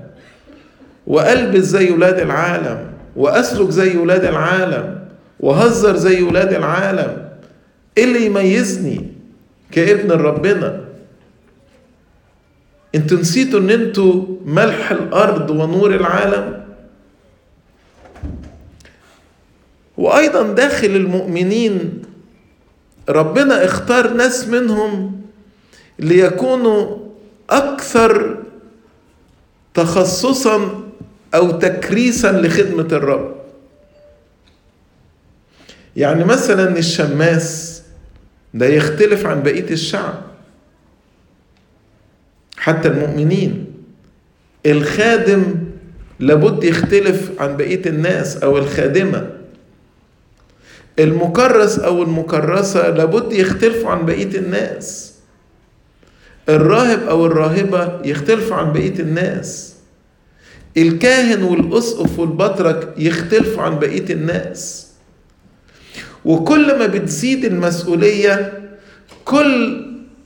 [1.08, 2.80] وألبس زي ولاد العالم
[3.16, 5.00] وأسلك زي ولاد العالم
[5.40, 7.27] وهزر زي ولاد العالم
[7.98, 9.12] إيه اللي يميزني
[9.72, 10.86] كابن ربنا؟
[12.96, 16.66] أنتوا نسيتوا إن أنتوا ملح الأرض ونور العالم؟
[19.98, 22.02] وأيضا داخل المؤمنين
[23.10, 25.22] ربنا اختار ناس منهم
[26.00, 26.98] ليكونوا
[27.50, 28.44] أكثر
[29.74, 30.84] تخصصا
[31.36, 33.36] أو تكريسا لخدمة الرب.
[35.96, 37.77] يعني مثلا الشماس.
[38.58, 40.22] ده يختلف عن بقية الشعب.
[42.58, 43.66] حتى المؤمنين.
[44.66, 45.44] الخادم
[46.20, 49.30] لابد يختلف عن بقية الناس أو الخادمة.
[51.00, 55.14] المكرس أو المكرسة لابد يختلفوا عن بقية الناس.
[56.50, 59.76] الراهب أو الراهبة يختلفوا عن بقية الناس.
[60.78, 64.87] الكاهن والأسقف والبطرك يختلفوا عن بقية الناس.
[66.28, 68.54] وكل ما بتزيد المسؤولية
[69.26, 69.84] كل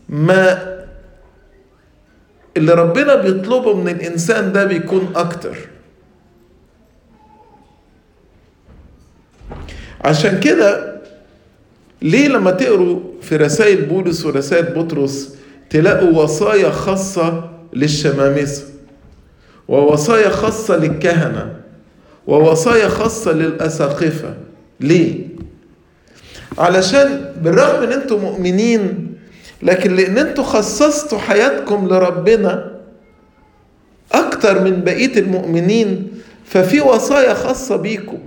[0.10, 0.72] ما
[2.58, 5.58] اللي ربنا بيطلبه من الإنسان ده بيكون أكتر
[10.02, 10.92] عشان كده
[12.02, 15.36] ليه لما تقروا في رسائل بولس ورسائل بطرس
[15.70, 18.64] تلاقوا وصايا خاصة للشمامسة
[19.68, 21.56] ووصايا خاصة للكهنة
[22.28, 24.36] ووصايا خاصة للأساقفة
[24.80, 25.31] ليه؟
[26.58, 29.12] علشان بالرغم إن أنتم مؤمنين
[29.64, 32.72] لكن لأن أنتم خصصتوا حياتكم لربنا
[34.12, 36.08] أكتر من بقية المؤمنين
[36.46, 38.20] ففي وصايا خاصة بيكم.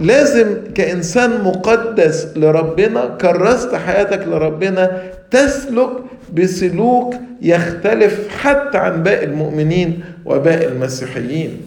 [0.00, 5.90] لازم كإنسان مقدس لربنا كرست حياتك لربنا تسلك
[6.32, 11.60] بسلوك يختلف حتى عن باقي المؤمنين وباقي المسيحيين.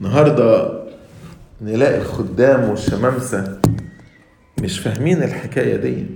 [0.00, 0.80] النهارده
[1.62, 3.60] نلاقي الخدام والشمامسة
[4.60, 6.06] مش فاهمين الحكاية دي.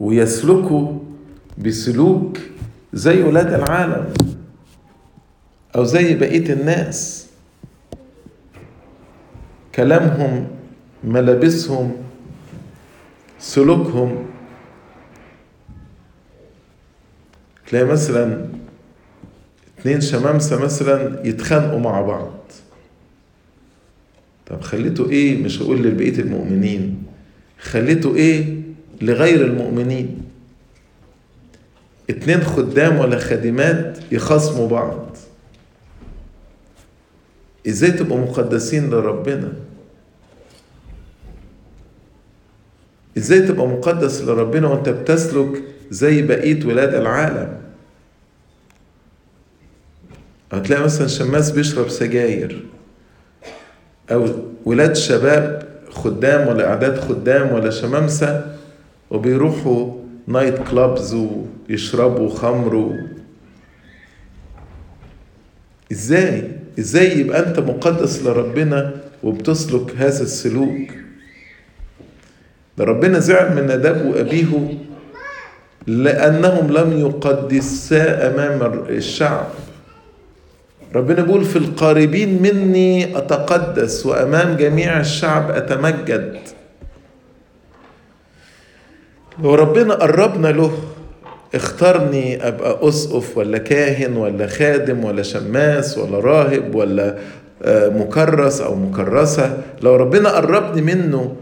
[0.00, 0.98] ويسلكوا
[1.58, 2.38] بسلوك
[2.92, 4.12] زي ولاد العالم
[5.76, 7.26] أو زي بقية الناس.
[9.74, 10.48] كلامهم
[11.04, 11.92] ملابسهم
[13.38, 14.26] سلوكهم.
[17.68, 18.46] تلاقي مثلا
[19.78, 22.30] اتنين شمامسة مثلا يتخانقوا مع بعض.
[24.50, 27.02] طب خليته إيه مش هقول لبقية المؤمنين؟
[27.60, 28.60] خليته إيه
[29.02, 30.22] لغير المؤمنين؟
[32.10, 35.16] اتنين خدام ولا خادمات يخاصموا بعض.
[37.68, 39.52] إزاي تبقوا مقدسين لربنا؟
[43.18, 47.60] إزاي تبقى مقدس لربنا وأنت بتسلك زي بقية ولاد العالم؟
[50.52, 52.64] هتلاقي مثلا شماس بيشرب سجاير.
[54.12, 54.26] أو
[54.64, 58.44] ولاد شباب خدام ولا أعداد خدام ولا شمامسة
[59.10, 59.92] وبيروحوا
[60.26, 61.14] نايت كلابز
[61.68, 62.94] ويشربوا خمر و...
[65.92, 66.48] إزاي؟
[66.78, 70.88] إزاي يبقى أنت مقدس لربنا وبتسلك هذا السلوك؟
[72.78, 74.74] ده ربنا زعل من نداب وأبيه
[75.86, 79.46] لأنهم لم يقدسا أمام الشعب.
[80.94, 86.38] ربنا بيقول في القاربين مني أتقدس وأمام جميع الشعب أتمجد.
[89.42, 90.72] لو ربنا قربنا له
[91.54, 97.18] اختارني أبقى أسقف ولا كاهن ولا خادم ولا شماس ولا راهب ولا
[97.66, 99.62] مكرس أو مكرسة.
[99.82, 101.36] لو ربنا قربني منه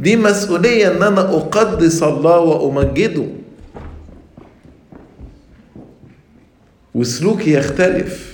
[0.00, 3.26] دي مسؤولية إن أنا أقدس الله وأمجده.
[6.94, 8.33] وسلوكي يختلف.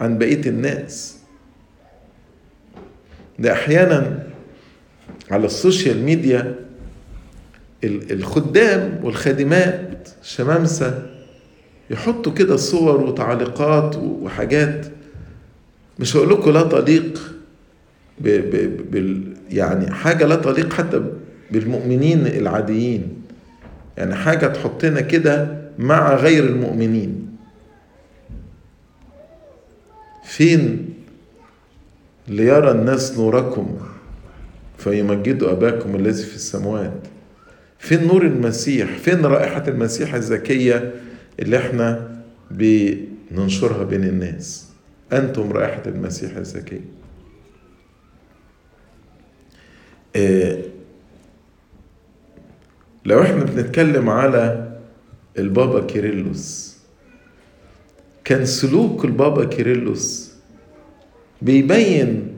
[0.00, 1.16] عن بقية الناس.
[3.38, 4.26] ده أحيانا
[5.30, 6.54] على السوشيال ميديا
[7.84, 11.06] الخدام والخادمات شمامسة
[11.90, 14.86] يحطوا كده صور وتعليقات وحاجات.
[15.98, 17.32] مش هقول لكم لا تليق
[18.20, 21.02] ب ب بال يعني حاجة لا تليق حتى
[21.50, 23.22] بالمؤمنين العاديين.
[23.96, 27.29] يعني حاجة تحطنا كده مع غير المؤمنين.
[30.30, 30.94] فين
[32.28, 33.78] ليرى الناس نوركم
[34.78, 37.00] فيمجدوا أباكم الذي في السماوات
[37.78, 40.94] فين نور المسيح؟ فين رائحة المسيح الزكية
[41.40, 42.16] اللي إحنا
[42.50, 44.66] بننشرها بين الناس؟
[45.12, 46.84] أنتم رائحة المسيح الزكية.
[50.16, 50.58] آه
[53.04, 54.72] لو إحنا بنتكلم على
[55.38, 56.69] البابا كيرلس
[58.30, 60.34] كان سلوك البابا كيرلس
[61.42, 62.32] بيبين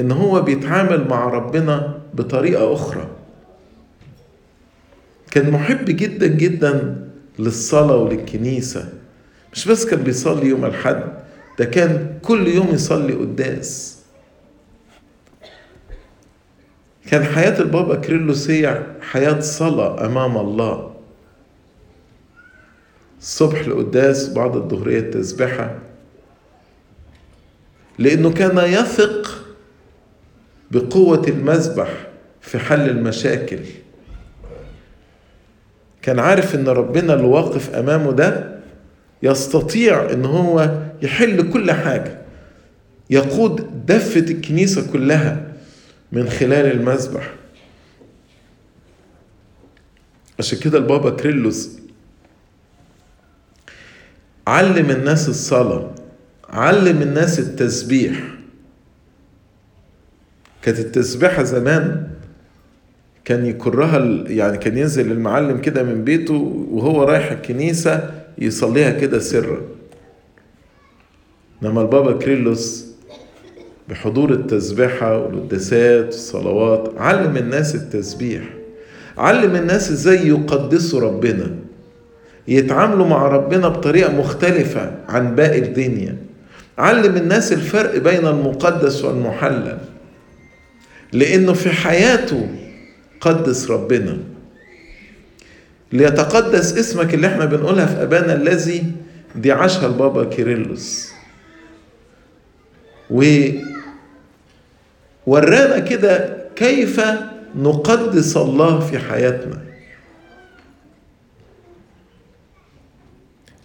[0.00, 3.08] إن هو بيتعامل مع ربنا بطريقة أخرى.
[5.30, 7.04] كان محب جدا جدا
[7.38, 8.92] للصلاة وللكنيسة
[9.52, 11.02] مش بس كان بيصلي يوم الحد
[11.58, 13.98] ده كان كل يوم يصلي قداس.
[17.10, 20.93] كان حياة البابا كريلوس هي حياة صلاة أمام الله.
[23.24, 25.78] الصبح القداس بعد الظهرية التسبحة
[27.98, 29.44] لأنه كان يثق
[30.70, 32.06] بقوة المذبح
[32.40, 33.58] في حل المشاكل.
[36.02, 38.58] كان عارف إن ربنا اللي واقف أمامه ده
[39.22, 42.18] يستطيع إن هو يحل كل حاجة
[43.10, 45.52] يقود دفة الكنيسة كلها
[46.12, 47.30] من خلال المذبح
[50.38, 51.78] عشان كده البابا كريلوس
[54.46, 55.90] علم الناس الصلاة
[56.48, 58.34] علم الناس التسبيح.
[60.62, 62.08] كانت التسبيحة زمان
[63.24, 69.60] كان يكرها يعني كان ينزل المعلم كده من بيته وهو رايح الكنيسة يصليها كده سرا.
[71.62, 72.86] لما البابا كريلوس
[73.88, 78.42] بحضور التسبيحة والقداسات والصلوات علم الناس التسبيح.
[79.18, 81.63] علم الناس إزاي يقدسوا ربنا.
[82.48, 86.16] يتعاملوا مع ربنا بطريقة مختلفة عن باقي الدنيا.
[86.78, 89.78] علم الناس الفرق بين المقدس والمحلل
[91.12, 92.48] لأنه في حياته
[93.20, 94.18] قدس ربنا.
[95.92, 98.84] ليتقدس اسمك اللي إحنا بنقولها في أبانا الذي
[99.36, 101.12] دي عاشها البابا كيرلس.
[105.26, 107.00] وورانا كده كيف
[107.56, 109.58] نقدس الله في حياتنا.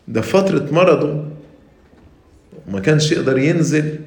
[0.10, 1.24] ده فترة مرضه
[2.68, 3.99] ما كانش يقدر ينزل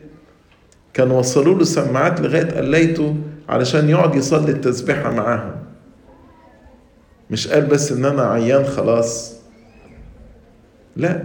[0.95, 3.17] كان وصلوا له سماعات لغاية قليته
[3.49, 5.55] علشان يقعد يصلي التسبيحة معاهم.
[7.31, 9.37] مش قال بس إن أنا عيان خلاص.
[10.97, 11.25] لا.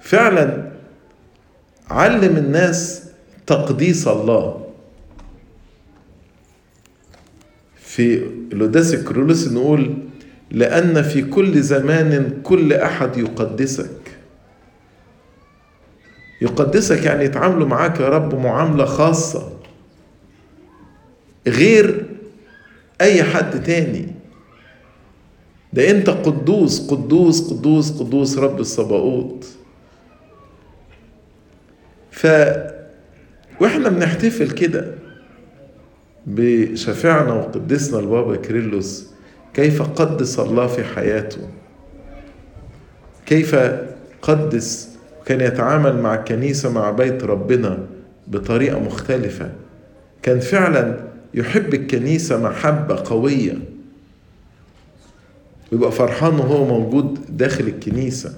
[0.00, 0.72] فعلا
[1.90, 3.02] علم الناس
[3.46, 4.66] تقديس الله.
[7.76, 8.16] في
[8.52, 9.94] القداس الكرولوس نقول
[10.54, 14.18] لأن في كل زمان كل أحد يقدسك.
[16.42, 19.52] يقدسك يعني يتعاملوا معاك يا رب معاملة خاصة.
[21.46, 22.06] غير
[23.00, 24.06] أي حد تاني.
[25.72, 29.46] ده أنت قدوس قدوس قدوس قدوس رب الصباؤوت
[32.10, 32.26] ف
[33.60, 34.94] وإحنا بنحتفل كده
[36.26, 39.13] بشفيعنا وقدسنا البابا كريلوس.
[39.54, 41.48] كيف قدس الله في حياته؟
[43.26, 43.56] كيف
[44.22, 44.88] قدس
[45.26, 47.86] كان يتعامل مع الكنيسة مع بيت ربنا
[48.26, 49.52] بطريقة مختلفة.
[50.22, 50.98] كان فعلا
[51.34, 53.58] يحب الكنيسة محبة قوية.
[55.72, 58.34] ويبقى فرحان وهو موجود داخل الكنيسة.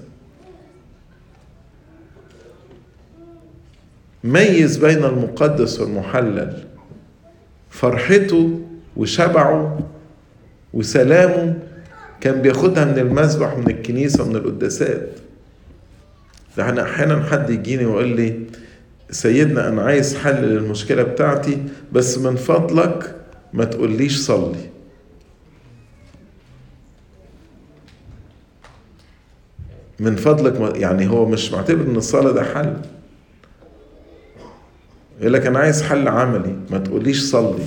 [4.24, 6.64] ميز بين المقدس والمحلل.
[7.70, 8.60] فرحته
[8.96, 9.78] وشبعه
[10.72, 11.58] وسلامه
[12.20, 15.08] كان بياخدها من المذبح من الكنيسة من القداسات.
[16.58, 18.40] يعني أحيانا حد يجيني ويقول لي
[19.10, 21.62] سيدنا أنا عايز حل للمشكلة بتاعتي
[21.92, 23.16] بس من فضلك
[23.52, 24.70] ما تقوليش صلي.
[30.00, 32.76] من فضلك يعني هو مش معتبر إن الصلاة ده حل.
[35.20, 37.64] يقول لك أنا عايز حل عملي ما تقوليش صلي.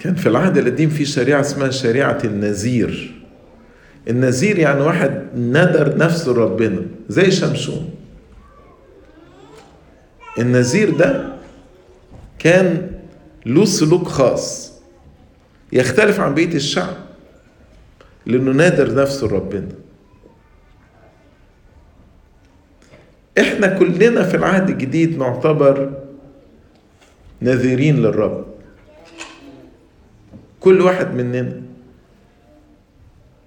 [0.00, 3.14] كان في العهد القديم في شريعة اسمها شريعة النذير.
[4.08, 7.90] النذير يعني واحد ندر نفسه لربنا زي شمشون.
[10.38, 11.28] النذير ده
[12.38, 12.90] كان
[13.46, 14.72] له سلوك خاص
[15.72, 16.94] يختلف عن بقية الشعب
[18.26, 19.68] لأنه نادر نفسه لربنا
[23.38, 25.92] إحنا كلنا في العهد الجديد نعتبر
[27.42, 28.44] نذيرين للرب.
[30.60, 31.60] كل واحد مننا.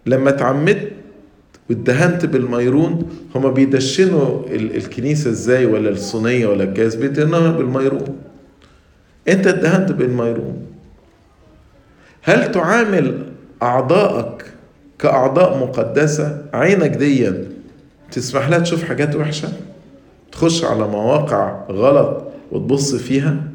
[0.05, 0.91] لما اتعمدت
[1.69, 8.17] واتدهنت بالميرون هما بيدشنوا الكنيسة إزاي ولا الصينية ولا الكاس بيدهنوها بالميرون.
[9.27, 10.65] انت اتدهنت بالميرون.
[12.21, 13.23] هل تعامل
[13.63, 14.45] أعضائك
[14.99, 17.33] كأعضاء مقدسة عينك دي
[18.11, 19.49] تسمح لها تشوف حاجات وحشة؟
[20.31, 23.50] تخش على مواقع غلط وتبص فيها؟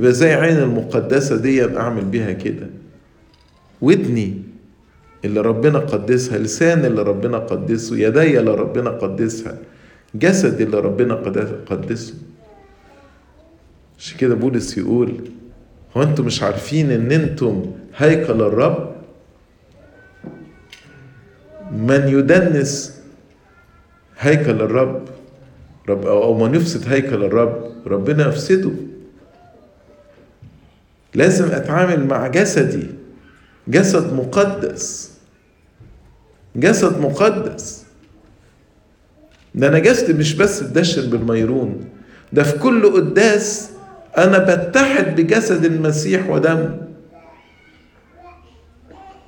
[0.00, 2.66] يبقى زي عين المقدسة دي أعمل بيها كده؟
[3.80, 4.42] ودني
[5.24, 9.58] اللي ربنا قدسها لسان اللي ربنا قدسه يدي اللي ربنا قدسها
[10.14, 11.14] جسد اللي ربنا
[11.70, 12.14] قدسه.
[13.98, 15.14] عشان كده بولس يقول
[15.96, 18.90] هو أنتم مش عارفين إن أنتم هيكل الرب؟
[21.72, 23.00] من يدنس
[24.18, 25.02] هيكل الرب؟
[25.88, 28.70] رب أو من يفسد هيكل الرب؟ ربنا يفسده.
[31.14, 32.86] لازم أتعامل مع جسدي.
[33.68, 35.10] جسد مقدس.
[36.56, 37.84] جسد مقدس.
[39.54, 41.84] ده أنا جسدي مش بس تدشن بالميرون.
[42.32, 43.70] ده في كل قداس
[44.18, 46.78] أنا بتحد بجسد المسيح ودمه.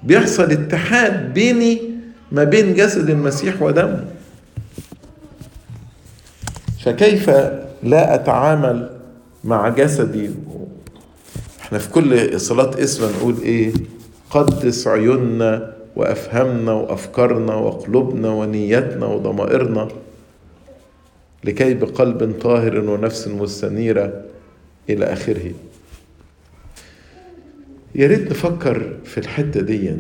[0.03, 1.93] بيحصل اتحاد بيني
[2.33, 4.05] ما بين جسد المسيح ودمه.
[6.85, 7.31] فكيف
[7.83, 8.91] لا أتعامل
[9.45, 10.31] مع جسدي؟
[11.73, 13.73] إحنا في كل صلاة اسم نقول إيه؟
[14.31, 19.89] قدس عيوننا وأفهمنا وأفكارنا وقلوبنا ونيتنا وضمائرنا
[21.45, 24.23] لكي بقلب طاهر ونفس مستنيرة
[24.91, 25.53] إلى آخره.
[27.95, 29.97] يا ريت نفكر في الحتة دي.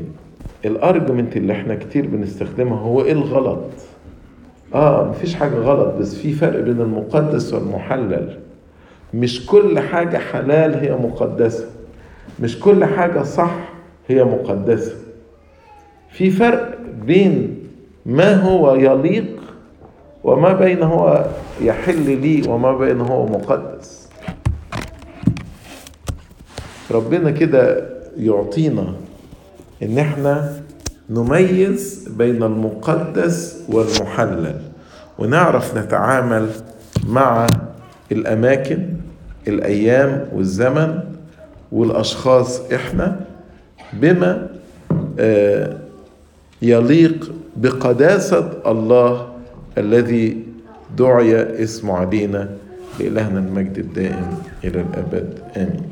[0.64, 3.64] الارجمنت اللي إحنا كتير بنستخدمها هو إيه الغلط؟
[4.74, 8.41] آه مفيش حاجة غلط بس في فرق بين المقدس والمحلل.
[9.14, 11.66] مش كل حاجة حلال هي مقدسة.
[12.40, 13.54] مش كل حاجة صح
[14.08, 14.94] هي مقدسة.
[16.10, 17.58] في فرق بين
[18.06, 19.40] ما هو يليق
[20.24, 21.26] وما بين هو
[21.60, 24.08] يحل لي وما بين هو مقدس.
[26.90, 28.94] ربنا كده يعطينا
[29.82, 30.52] إن إحنا
[31.10, 34.60] نميز بين المقدس والمحلل
[35.18, 36.48] ونعرف نتعامل
[37.08, 37.46] مع
[38.12, 38.88] الأماكن
[39.49, 40.99] الأيام والزمن
[41.72, 43.20] والأشخاص إحنا
[43.93, 44.49] بما
[46.62, 49.28] يليق بقداسة الله
[49.78, 50.43] الذي
[50.99, 52.49] دعي اسمه علينا
[53.01, 55.38] لإلهنا المجد الدائم إلى الأبد.
[55.57, 55.91] آمين.